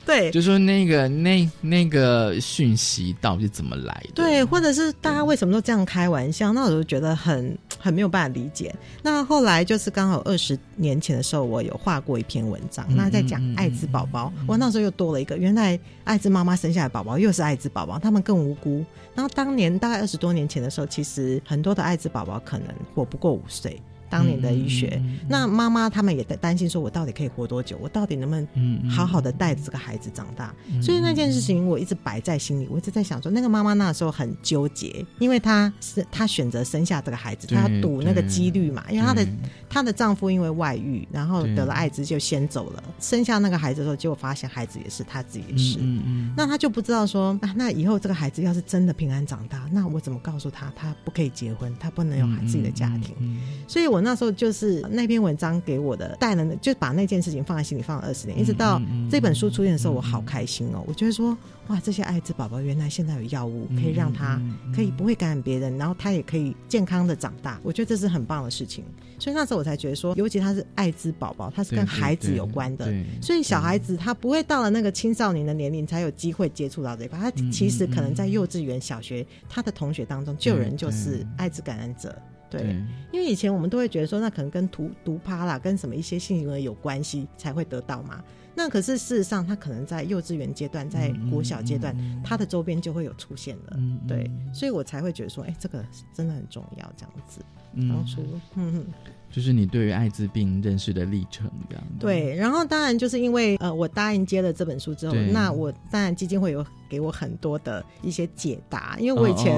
[0.04, 0.32] 对？
[0.32, 4.24] 就说那个那那个讯息到底是怎么来的？
[4.24, 6.52] 对，或者是大家为什么都这样开玩笑？
[6.54, 8.76] 那我就觉得很很没有办法理解。
[9.02, 14.32] 那后来就是刚好二十年前的时候，我有画过一篇文章，嗯那在讲艾滋宝宝。
[14.46, 18.84] 我那时候又多了一个，原来艾滋妈妈生下来的宝宝又是艾滋宝宝，他们更无辜。
[19.16, 23.82] 然后当年大概二十多年前的时候，其实很多的艾滋宝宝可能活不过五岁。
[24.10, 27.78] 当年的医学，那妈妈他们也在担心，说我到底可以活多久？
[27.82, 30.54] 我到底能不能好好的带着这个孩子长大？
[30.82, 39.28] 所以那件事情我一直摆在心里，我一直在想说，那个妈妈那时候很纠结，因为她是她选择生下这个孩子，她要赌那个几率嘛，因为她的
[39.70, 45.80] 她的丈夫因为外遇，然后得了艾滋就先走了，生下那个孩子的时候，结果发现孩子也是她自己的事，
[46.36, 53.16] 那她就不知道说，啊，那以后这个孩子要是真的平安长大，那我怎么告诉他，他不可以结婚，他不能有自己的家庭？
[53.68, 60.84] 所以我那时候就是那篇文章给我的带了，就把那件事情放在心里放了二十年，一直到这本书出现的时候，我好开心哦！
[60.88, 61.38] 我觉得说，
[61.68, 64.42] 哇，这些艾滋宝宝原来现在有药物可以让他
[64.76, 68.84] 可以不会感染别人，然后他也可以健康的长大，我觉得这是很棒的事情。
[69.18, 72.86] 所以那时候我才觉得说，尤其他是艾滋宝宝，他是跟孩子有关的，
[73.22, 82.16] 所以小孩子他不会到了那个青少年的年龄才有机会接触到这一块，他其实可能在幼稚园、小学，他的同学当中就有人就是艾滋感染者。
[82.50, 82.76] 对，
[83.12, 88.24] 因为以前我们都会觉得说，那可能跟毒毒趴啦，跟什么一些性行为有关系才会得到嘛。
[88.56, 93.80] 那可是事实上，他可能在幼稚园阶段，在国小阶段，他的周边就会有出现了。
[94.08, 97.40] 对，所以我才会觉得说，哎，这个真的很重要，这样子。
[97.88, 98.26] 当初，
[98.56, 98.86] 嗯，
[99.30, 101.84] 就是你对于艾滋病认识的历程，这样。
[102.00, 109.56] 对，然后当然就是因为呃，我答应接了这本书之后，那我当然基金会有给我很多的一些解答，因为我以前。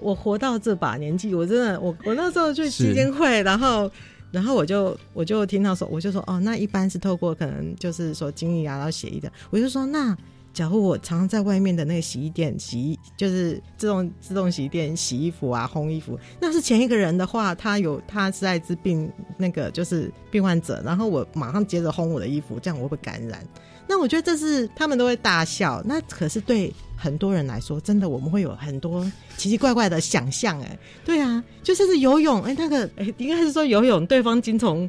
[0.00, 3.90] 我活到这把年纪，我真的，我我那时候去基金会，然后，
[4.30, 10.16] 然后我就我就听到说，我就说，哦，那一般是透过可能就是说经营啊，然后协议的，我就说，那
[10.54, 23.44] 假如我常常在外面的那个洗衣店洗衣，就是自动自动洗衣店洗衣服啊，烘衣服，那是前一个人的话，他有他是艾滋病那个就是病患者，然后我马上接着烘我的衣服，这样我会不会感染。
[23.86, 29.04] 那我觉得这是他们都会大笑，那可是对很多人来说，真的我们会有很多
[29.36, 30.58] 奇奇怪怪的想象。
[30.62, 34.88] 哎，对啊，就是是游泳，哎，那个哎，应该是说游泳， 对方经从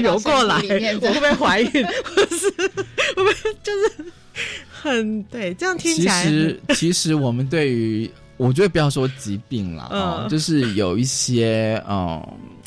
[0.00, 1.84] 游过来，我会不会怀孕？
[2.04, 2.68] 或 是会
[3.16, 4.12] 不会就是
[4.80, 5.54] 很对？
[5.54, 12.22] 这样听起来，其实其实我们对于我觉得不要说疾病了哦，就是有一些嗯。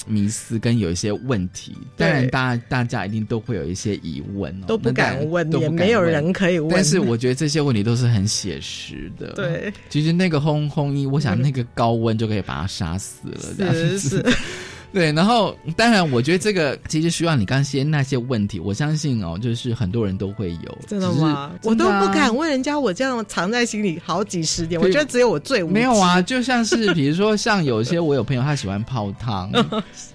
[0.08, 6.70] 迷思跟有一些问题，当然大大家一定都会有一些疑问，都不敢问，也没有人可以问。
[6.72, 9.34] 但是 我觉得这些问题都是很写实的。
[9.34, 14.26] 对，其实那个烘烘衣，我想那个高温就可以把它杀死了，这样子。
[14.92, 20.78] 对，然后当然，我觉得这个其实需要你刚先那些问题，我相信哦，就是很多人都会有。
[20.88, 21.52] 真的吗？
[21.64, 26.22] 我都不敢问人家，我这样藏在心里好几十年，我觉得只有我最没有啊。
[26.22, 29.52] 就像是 比如说，像有些我有朋友他喜欢泡汤，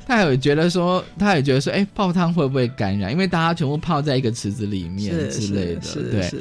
[0.06, 3.12] 他有觉得说，他也觉得说，哎，泡汤会不会感染？
[3.12, 6.32] 因为大家全部泡在一个池子里面之类的，对。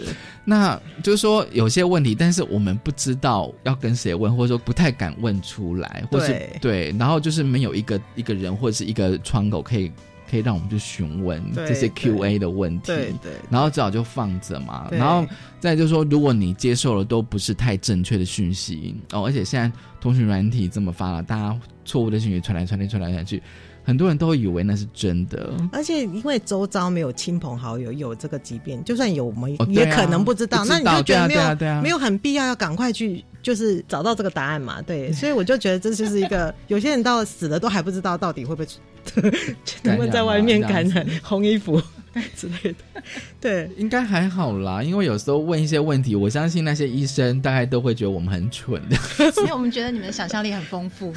[0.45, 9.89] 那就是说有些问题，但是我们不知道要跟谁问，或者说不太敢问出来，或是对，然后就是没有一个一个人或者是一个窗口可以
[10.29, 14.89] 可以让我们去询问这些 Q&A 的问题，对对，然后只好就放着嘛。
[14.91, 15.25] 然后
[15.59, 19.71] 再就是说，如果你接受了都不是太正确的讯息哦，而且现在
[20.01, 23.41] 通讯软体这么发达，大家错误的讯息传来传去传来传去。
[23.83, 30.63] 很多人都以为那是真的，而且因为周遭没有亲朋好友有这个疾病，就算有，我们也可能不知道。
[30.65, 34.81] 那你就觉得没有没有很必要要赶快去，就是找到这个答案嘛？
[34.81, 38.67] 对， 所以我就觉得这就是一个，有些人到死了都还不知道到底会不会
[39.83, 41.81] 能不能在外面感染红衣服。
[42.37, 43.01] 之类的，
[43.41, 44.83] 对，应该还好啦。
[44.83, 48.95] 因为有时候问一些问题，我相信那些医生大概都会觉得我们很蠢的。
[49.31, 51.11] 所以我们觉得你们的想象力很丰富，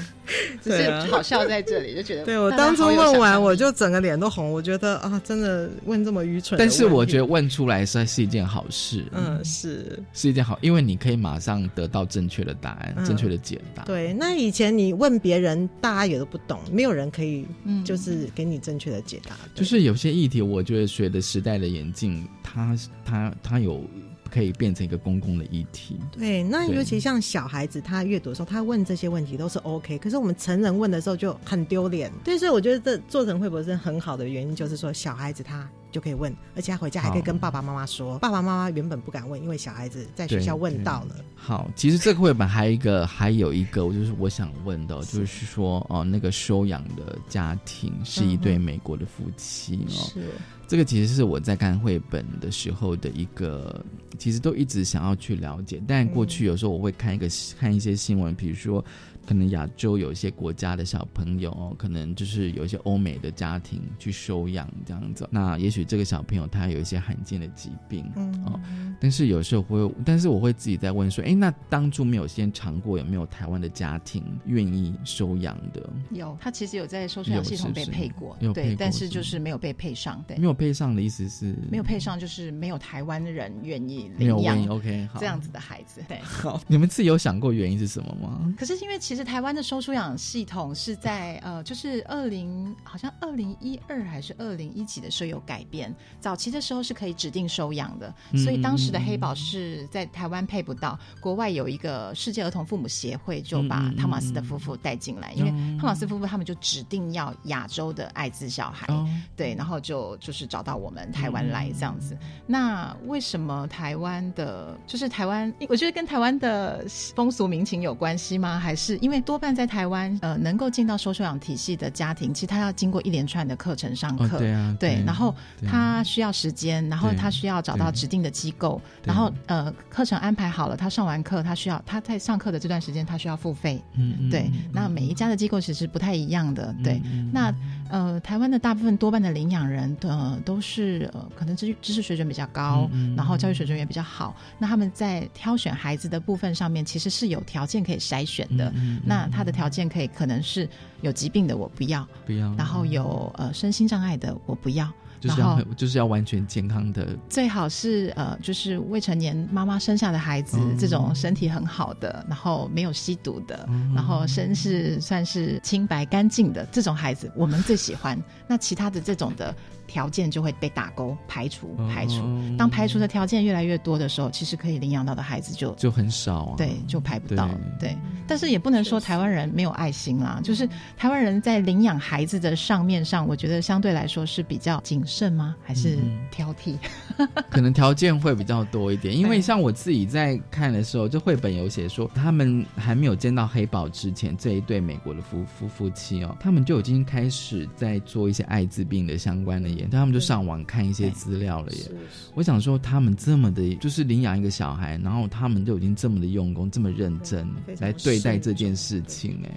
[0.63, 2.25] 只是好笑在这里，就觉得。
[2.25, 4.51] 对我当初问完，我就整个脸都红。
[4.51, 6.59] 我觉得啊，真的问这么愚蠢。
[6.59, 9.05] 但是我觉得问出来是是一件好事。
[9.13, 13.85] 嗯，是是一件好，因为你可以马上得到正确的答案，正确的解答。
[13.85, 17.47] 对，那以前你问别人，大家也都不懂，没有人可以，
[17.85, 19.37] 就是给你正确的解答。
[19.55, 20.86] 就是有些议题，我觉得。
[20.87, 23.85] 学的时代的眼镜，它它它有
[24.31, 25.99] 可以变成一个公共的议题。
[26.19, 29.99] 对，那尤其像小孩子，他阅读的时候，他问这些问题都是 OK。
[29.99, 32.13] 可是我们成人问的时候就很丢脸。
[32.25, 35.69] 对，所以我觉得这做成会不会是很好的原因，就是说小孩子他。
[35.97, 38.19] 就可以问，而且他回家还可以跟爸爸妈妈说。
[38.19, 41.25] 爸爸妈妈原本不敢问，因为小孩子在学校问到了。
[41.35, 50.05] 好，其实这个绘本还有一个，还有一个，我就是我想问的，就是说哦，那个收养的家庭是一对美国的夫妻哦。
[50.13, 50.29] 是。
[50.69, 53.83] 这个其实是我在看绘本的时候的一个，
[54.19, 55.81] 其实都一直想要去了解。
[55.89, 57.27] 但过去有时候我会看一个
[57.59, 58.85] 看一些新闻，比如说。
[59.27, 65.29] 可能亚洲有一些国家的小朋友，可能就是有一些欧美的家庭去收养这样子。
[65.33, 68.61] 那也许这个小朋友他有一些罕见的疾病，嗯哦，
[69.01, 75.91] 但是有时候会，但是我会自己在问说，哎，那当初没有先尝过，有没有台湾的家庭愿意收养的？
[76.11, 80.25] 有，他其实有在收养系统被配过，对，但是就是没有被配上。
[80.29, 84.65] 对，没有配上的意思是没有配上，就是没有台湾人愿意领养。
[84.69, 86.01] OK，好这样子的孩子。
[86.07, 88.55] 对，好，你们自己有想过原因是什么吗？
[88.57, 89.16] 可是因为其实。
[89.17, 95.91] 其实台湾的收收养系统是在呃，就是二零好像二零一二还是二零一几的时候有改变。
[96.21, 98.15] 早期的时候是可以指定收养的，
[98.45, 100.99] 所以当时的黑宝是在台湾配不到。
[101.19, 108.87] 国外有一个世界儿童父母协会就把汤马斯的夫妇带进来，因为汤马斯夫妇他们就指定要亚洲的艾滋小孩，
[109.35, 112.15] 对，然后就就是找到我们台湾来这样子。
[112.47, 115.51] 那为什么台湾的，就是台湾？
[115.71, 118.59] 我觉得跟台湾的风俗民情有关系吗？
[118.59, 119.06] 还是？
[119.07, 125.33] 因为多半在台湾，呃，能够进到收收养体系的家庭，其实他要经过一连串的课程上课，对啊，对，然后
[125.65, 137.01] 他需要时间，然后他需要找到指定的机构，然后呃，课程安排好了，他上完课，他需要他在上课的这段时间，他需要付费，嗯，对，那每一家的机构其实不太一样的，对，
[137.33, 137.55] 那
[137.89, 148.73] 呃，台湾的大部分多半的领养人的都是呃，可能知知识水准比较高，然后教育水准也比较好，那他们在挑选孩子的部分上面，其实是有条件可以筛选的。
[149.05, 150.69] 那他的条件可以可能是
[151.01, 154.91] 有疾病的我不要，不要，然后有呃身心障碍的我不要，
[155.21, 168.21] 就是要就是要完全健康的，最好是呃就是未成年妈妈生下的孩子这种身体很好的，然后没有吸毒的，然后身是算是清白干净的这种孩子，我们最喜欢。
[168.47, 169.55] 那其他的这种的。
[169.87, 172.23] 条件就会被打勾排除排除，
[172.59, 177.97] 当排除的条件越来越多的时候，其实可以领养到的孩子就就很少啊，对，就排不到，对。
[178.29, 185.55] 但是也不能说台湾人没有爱心啦，就是台湾人在领养孩子的上面上，我觉得相对来说是比较谨慎吗？
[185.63, 185.97] 还是
[186.29, 186.75] 挑剔？
[187.49, 199.76] 可能条件会比较多一点，因为像我自己在看的时候，就绘本有写说，他们还没有见到黑宝之前，这一对美国的夫夫夫妻哦，他们就已经开始在做一些艾滋病的相关的。
[199.91, 201.91] 他们就上网看一些资料了耶。
[202.35, 207.49] 我想说，他们这么的，就是领养一个小孩，然后他们就已经这么的用功，这么认真
[207.81, 209.51] 来对待这件事情哎。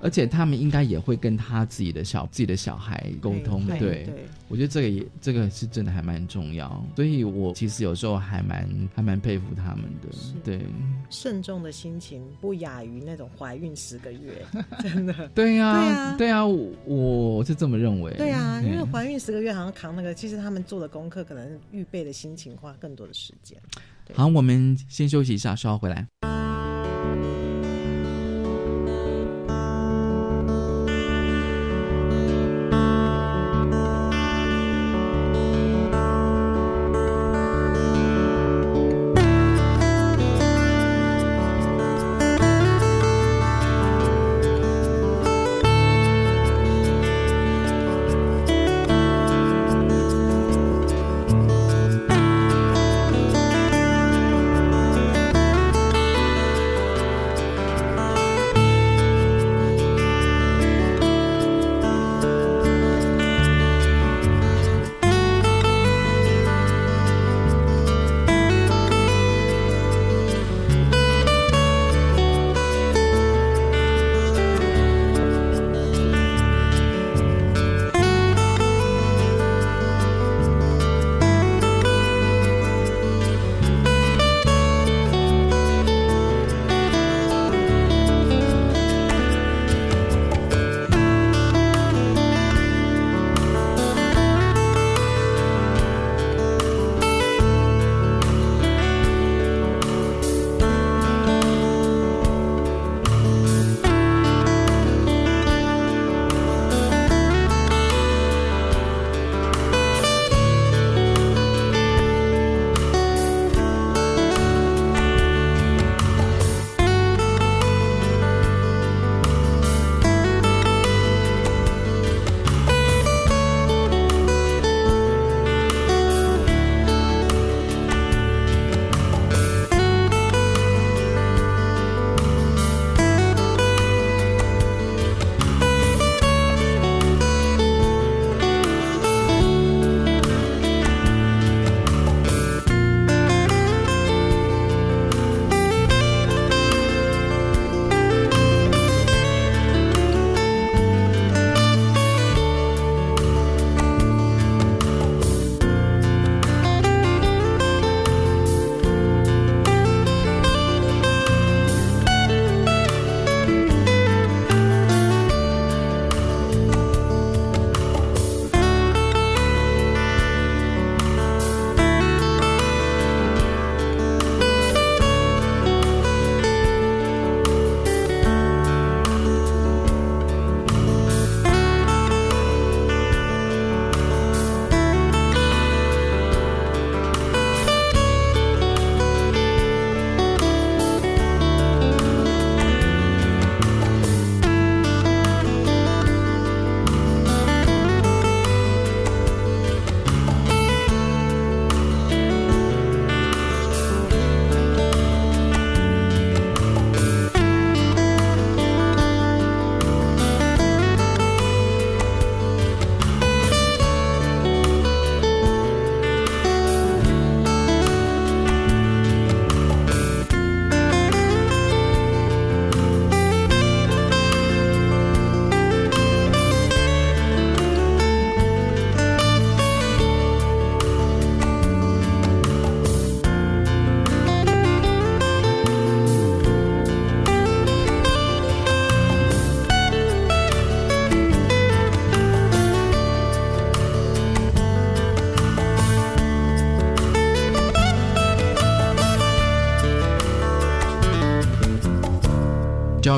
[0.00, 3.66] 而且他们应该也会跟他自己的小自己的小孩沟通。
[3.78, 4.08] 对，
[4.50, 6.84] 我觉得这个也这个是真的还蛮重要。
[6.96, 10.08] 所以我其实有时候还蛮还蛮佩服他们的。
[10.42, 10.60] 对，
[11.08, 14.44] 慎重的心情不亚于那种怀孕十个月，
[14.82, 15.28] 真的。
[15.28, 18.12] 对呀，对呀，对呀，我是这么认为。
[18.14, 19.50] 对啊，因为怀孕十个月。
[19.50, 23.58] 好像扛那个，其实他们做的功课，可能预备的心情花更多的时间。
[24.14, 26.06] 好，我们先休息一下，稍后回来。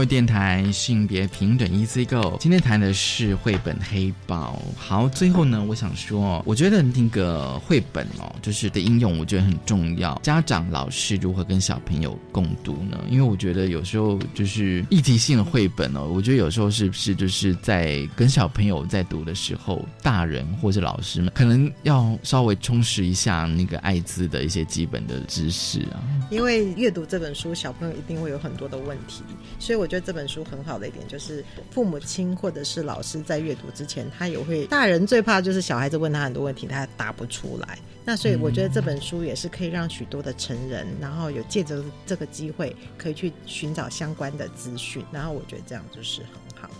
[0.02, 4.60] 教育电台性别平等 EC Go，今天谈的是绘本黑豹。
[4.76, 10.18] 好，最后呢，我想说，我觉得那个绘本哦，就是的应用，我觉得很重要。
[10.20, 12.98] 家长、老师如何跟小朋友共读呢？
[13.08, 26.02] 因为我觉得有时候就是议题性的绘本哦，我觉得有时候是不是就是在跟小朋友在读的时候，大人或者老师们可能要稍微充实一下那个艾滋的一些基本的知识啊。
[26.32, 29.22] 因为阅读这本书，小朋友一定会有很多的问题，
[29.58, 34.66] 所以我觉得这本书很好的一点就是，父母亲或者是老师在阅读之前，他也会。
[34.66, 37.78] 大人最怕就是小孩子问他很多问题，他答不出来。
[38.04, 45.04] 那所以我觉得这本书也是可以让许多的成人，然后有借着这个机会，可以去寻找相关的资讯。
[45.12, 46.70] 然后我觉得这样就是很好。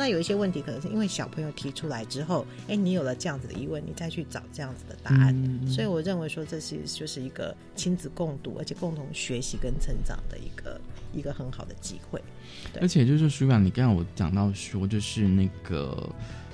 [0.00, 5.60] 那有一些问题，可能是因为小朋友提出来之后，哎，你有了这样子的疑问，你再去找这样子的答案。
[5.68, 10.80] 所以我认为说，这是就是一个亲子共读，而且共同学习跟成长的一个
[11.12, 12.18] 一个很好的机会。
[12.80, 16.08] 而且就是舒雅，你刚刚我讲到说，就是那个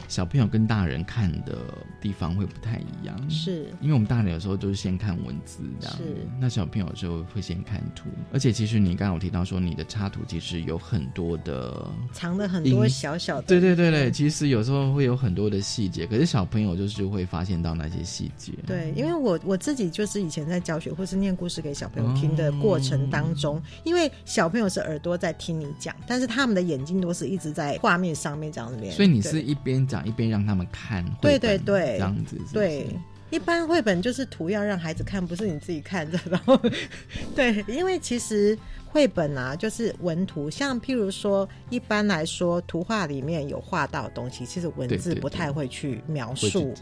[0.09, 1.59] 小朋友跟大人看的
[2.01, 3.67] 地方会不太一样，是。
[3.81, 6.17] 因为我们大人有时候都是先看文字这样，是。
[6.41, 18.53] 那小朋友就会先看图，而且其实你刚刚有提到说，你的插图其实有很多的藏了很多小小的，对对对对，其实有时候会有很多的细节，可是小朋友就是会发现到那些细节。
[18.67, 32.87] 对，因为我我自己就是以前在教学或是念故事给小朋友听的过程当中，因为小朋友是耳朵在听你讲，但是他们的眼睛都是一直在画面上面这样子连，所以你是一边讲一边让他们看，对对对，这样子是是对。
[33.31, 36.19] 一般绘本就是图要让孩子看，不是你自己看着。
[36.31, 36.59] 然后，
[37.35, 38.57] 对，因为其实
[38.87, 46.73] 绘本啊，就是文图，像譬如说，一般来说，图画里面有画到的东西，其实文字不太会去描述。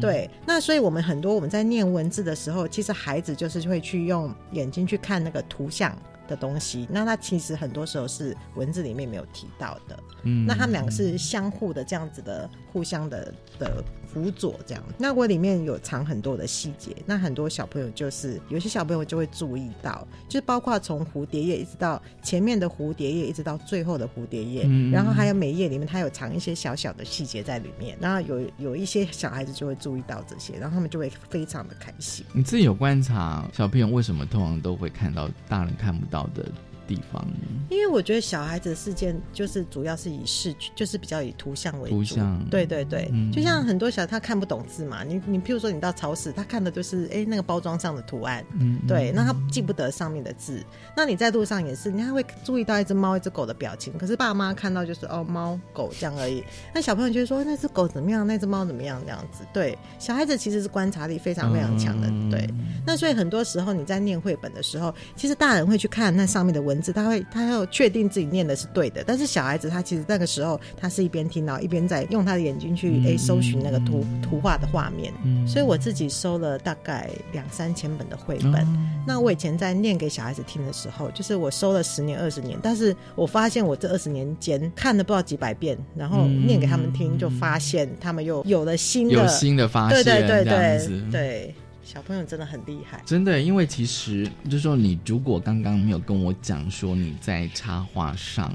[0.00, 5.96] 对，那所以我们很多我们在念文字的时候，其实孩子就是会去用眼睛去看那个图像。
[6.28, 9.98] 的东西，那它其实很多时候是文字里面没有提到的。
[10.22, 14.82] 嗯，那他们两个是相互的这样子的，互相的的辅佐这样。
[14.98, 27.96] 那我里面有藏很多的细节，那很多小朋友就是有些小朋友就会注意到，就是包括从蝴蝶叶一直到前面的蝴蝶叶，一直到最后的蝴蝶叶，嗯、然后还有每页里面它有藏一些小小的细节在里面。
[28.00, 32.24] 然后有有一些小孩子就会注意到这些，然后他们就会非常的开心。
[32.32, 36.44] 你自己有观察小朋友为什么通常都会看到大人看不到的
[36.92, 37.26] 地方，
[37.70, 41.96] 因为我觉得小孩子的事件就是主要是以视觉，就是比较以图像为主。
[41.96, 50.62] 图像，对对对，嗯、就像很多小他看不懂字嘛，你你譬如说你到超市，他看的就是哎那个包装上的图案，嗯，对，那他记不得上面的字。
[50.96, 56.44] 那你在路上也是，你还会注意到一只猫、一只狗的表情，可是爸妈看到就是哦猫狗这样而已。
[56.74, 59.44] 那小朋友就会说那只狗怎么样，那只猫怎么样这样子。
[59.52, 62.46] 对，小孩子其实是观察力非常非常强的，嗯对。
[62.84, 75.12] 那所以很多时候你在念绘本的时候，其实大人会去看那上面的文字，他会他要确定自己念的是对的，但是小孩子他其实那个时候他是一边听到一边在用他的眼睛去诶搜寻那个图图画的画面。
[75.24, 78.56] 嗯所以我自己收了大概两三千本的绘本。
[78.56, 78.68] 哦
[79.04, 91.54] 那我以前在念给小孩子听的时候，就是我收了十年二十年，但是我发现我这二十年间看了不知道几百遍，然后念给他们听，就发现他们又有了新的有新的发现，对对对对对，
[91.84, 93.02] 小朋友真的很厉害。
[93.04, 98.52] 真的，因为其实就是说，你如果刚刚没有跟我讲说你在插画上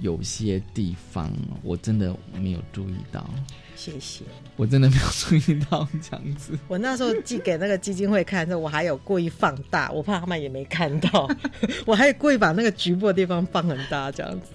[0.00, 1.32] 有些地方，
[1.62, 3.28] 我真的没有注意到，
[3.74, 4.24] 谢谢。
[4.56, 6.56] 我真的没有注意到这样子。
[6.68, 11.28] 我那时候寄给那个基金会看的时候，我还有故意放大，我怕他们也没看到，
[11.84, 14.48] 我还故意把那个局部的地方放很大，这样子。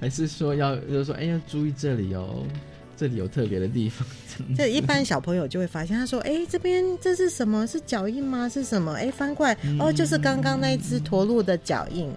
[0.00, 2.44] 还是说要就是说，哎，要注意这里哦，
[2.98, 4.06] 这里有特别的地方。
[4.56, 7.66] 这一般小朋友就会发现，他说：“哎，这边这是什么？
[7.66, 8.48] 是脚印吗？
[8.48, 8.92] 是什么？
[8.94, 12.10] 哎，翻过来，哦，就是刚刚那一只驼鹿的脚印。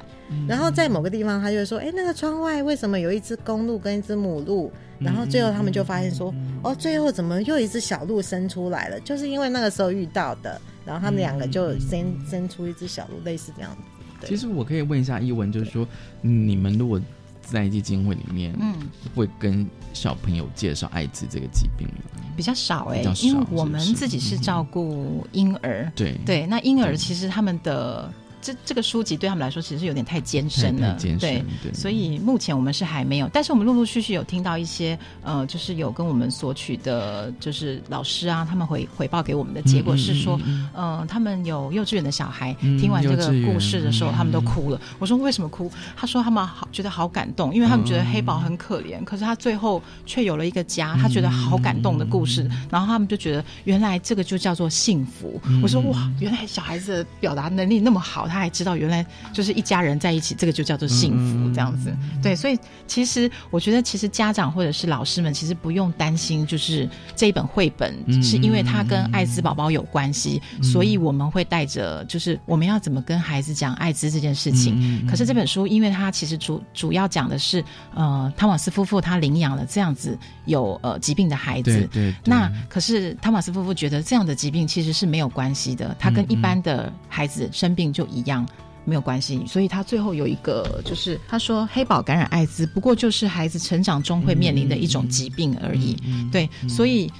[0.47, 4.71] 然后在某个地方，他就会说：哎，那个窗外为什么有一只公鹿跟一只母鹿？
[4.97, 8.99] 然后最后他们就发现说：哦，最后怎么又一只小鹿生出来了？
[9.01, 10.59] 就是因为那个时候遇到的。
[10.83, 13.77] 然后他们两个就生生出一只小鹿，类似这样子。
[14.19, 15.87] 对其实我可以问一下一文，就是说，
[16.21, 16.99] 你们如果
[17.41, 18.73] 在基金会里面，嗯，
[19.15, 22.23] 会跟小朋友介绍艾滋这个疾病吗？
[22.35, 26.17] 比较少哎、因为我们自己是照顾婴儿，对。
[26.25, 28.11] 对，那婴儿其实他们的
[28.41, 44.81] 这这个书籍对他们来说其实有点太艰深了，对，对所以目前我们是还没有，但是我们陆陆续续有听到一些呃，就是有跟我们索取的，就是老师啊，他们回回报给我们的结果是说，嗯呃，他们有幼稚园的小孩、嗯听完这个故事的时候，嗯他们都哭了。
[44.97, 45.71] 我说为什么哭？
[45.95, 55.39] 他说他们好觉得好感动，因为他们觉得黑宝很可怜，可是他最后却有了一个家，他觉得好感动的故事，然后他们就觉得原来这个就叫做幸福。
[55.61, 61.95] 我说哇，原来小孩子的表达能力那么好，他还知道原来就是一家人在一起，这个就叫做幸福，这样子。
[62.23, 62.57] 对，所以
[62.87, 75.05] 其实我觉得，其实家长或者是老师们，其实不用担心，就是这一本绘本是因为它跟艾滋宝宝有关系，所以我们会带着，就是我们要怎么跟孩子讲艾滋这件事情。
[75.09, 77.63] 可是这本书，因为它其实主主要讲的是，
[77.93, 88.47] 呃，汤马斯夫妇他领养了这样子有呃疾病的孩子，对，那可是汤马斯夫妇觉得这样的疾病其实是没有关系的，他跟一般的孩子生病就一样。
[88.83, 95.95] 没有关系，所以他最后有一个，就是他说黑宝感染艾滋，不过就是孩子成长中会面临的一种疾病而已。
[96.31, 97.11] 对，所以。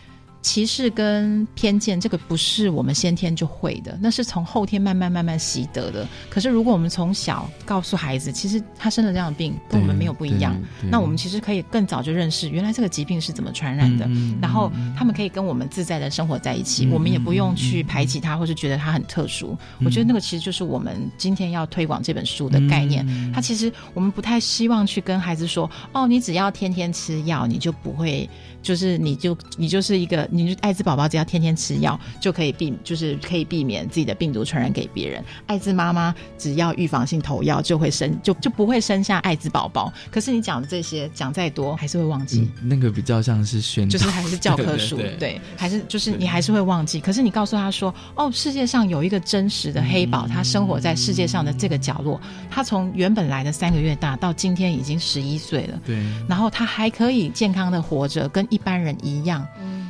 [0.42, 6.08] 歧视跟偏见，这个不是我们先天就会的，那是从后天慢慢慢慢习得的。
[6.30, 14.10] 可是如果我们从小告诉孩子，其实他生了这样的病，跟我们没有不一样，那我们其实可以更早就认识原来这个疾病是怎么传染的，
[14.42, 19.56] 然后他们可以跟我们自在的生活在一起，我们也不用去排挤他，或是觉得他很特殊。
[19.86, 23.06] 我觉得那个其实就是我们今天要推广这本书的概念。
[23.32, 28.28] 他其实我们不太希望去跟孩子说，哦，你只要天天吃药，你就不会。
[28.64, 35.24] 就是你就你就是一个，你艾滋宝宝只要天天吃药就可以避，就是可以避免自己的病毒传染给别人。
[35.46, 39.92] 艾滋妈妈只要预防性投药就会生，就就不会生下艾滋宝宝。
[40.10, 42.50] 可是你讲的这些讲再多还是会忘记。
[42.62, 47.00] 那个比较像是宣，就是还是教科书， 对，还是就是你还是会忘记。
[47.00, 55.98] 可是你告诉他说，哦，世界上有一个真实的黑宝，他生活在世界上的这个角落，他从原本来的三个月大到今天已经十一岁了，对，
[56.30, 58.46] 然后他还可以健康的活着，跟。
[58.52, 59.48] 一般人一样，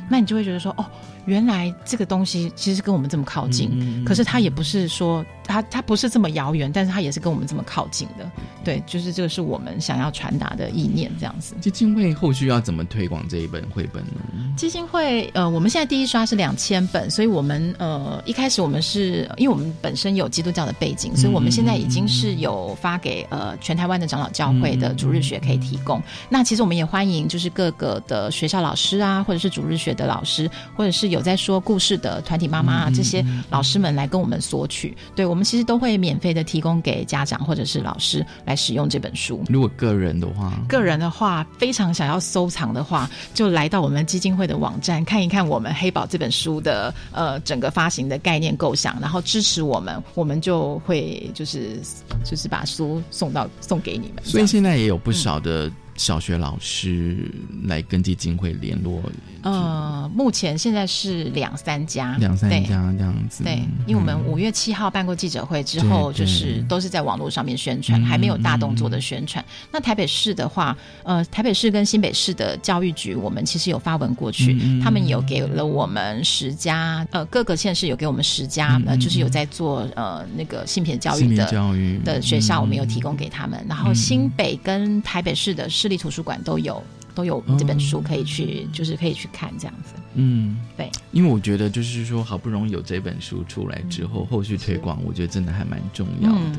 [0.08, 0.86] 那你就就会觉得说，哦。
[1.26, 8.28] 原来这个东西其实跟我们这么靠近，可是它也不是说它它不是这么遥远，但是它也是跟我们这么靠近的。
[8.64, 11.54] 对，就是这个是我们想要传达的意念，这样子。
[11.60, 14.52] 基金会后续要怎么推广这一本绘本呢？
[14.56, 26.02] 基金会呃，我们现在第一刷是两千本，所以我们呃一开始我们是因为我们本身有基督教的背景，所以我们现在已经是有发给呃全台湾的长老教会的主日学可以提供。
[26.28, 31.11] 那其实我们也欢迎就是各个的学校老师啊，或者是主日学的老师，或者是。
[31.12, 39.44] 有在说故事的团体妈妈啊，这些老师们来跟我们索取，对我们其实都会免费的提供给家长或者是老师来使用这本书。
[39.48, 51.78] 如果个人的话，个人的话非常想要收藏的话，就来到我们基金会的网站看一看我们黑宝这本书的呃整个发行的概念构想，然后支持我们，我们就会就是
[52.24, 54.24] 就是把书送到送给你们。
[54.24, 55.70] 所以现在也有不少的。
[55.94, 57.30] 小学老师
[57.64, 58.98] 来跟基金会联络。
[59.42, 63.42] 呃，目前现在是两三家，两三家这样子。
[63.42, 69.44] 对，因为我们五月七号办过记者会之后，就是都是在网络上面宣传，还没有大动作的宣传。
[69.70, 83.64] 那台北市的话，呃，台北市跟新北市的教育局，我们其实有发文过去，他们有给了我们十家，呃，各个县市有给我们十家，呃，就是有在做呃那个性别教育的教育的学校，我们有提供给他们。
[83.68, 85.68] 然后新北跟台北市的。
[85.72, 86.82] 市立图书馆都有
[87.14, 89.94] 都有这本书可以去，就是可以去看这样子。
[90.14, 96.58] 嗯，对，因为我觉得就是说，好不容易有这本书出来之后，后续推广，我觉得真的还蛮重要的。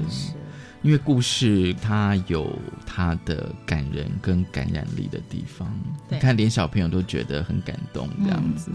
[0.82, 2.51] 因为故事它有
[2.86, 5.72] 它的感人跟感染力的地方，
[6.10, 8.70] 你看连小朋友都觉得很感动，这样子，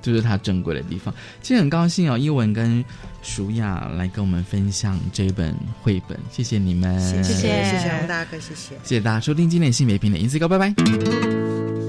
[0.00, 1.14] 就是它珍贵的地方。
[1.42, 2.84] 今天很高兴哦，一文跟
[3.22, 11.79] 舒雅来跟我们分享这本绘本，谢谢你们，谢谢谢谢王大哥，谢谢，谢谢大家收听今天的性别平等银色高，拜拜。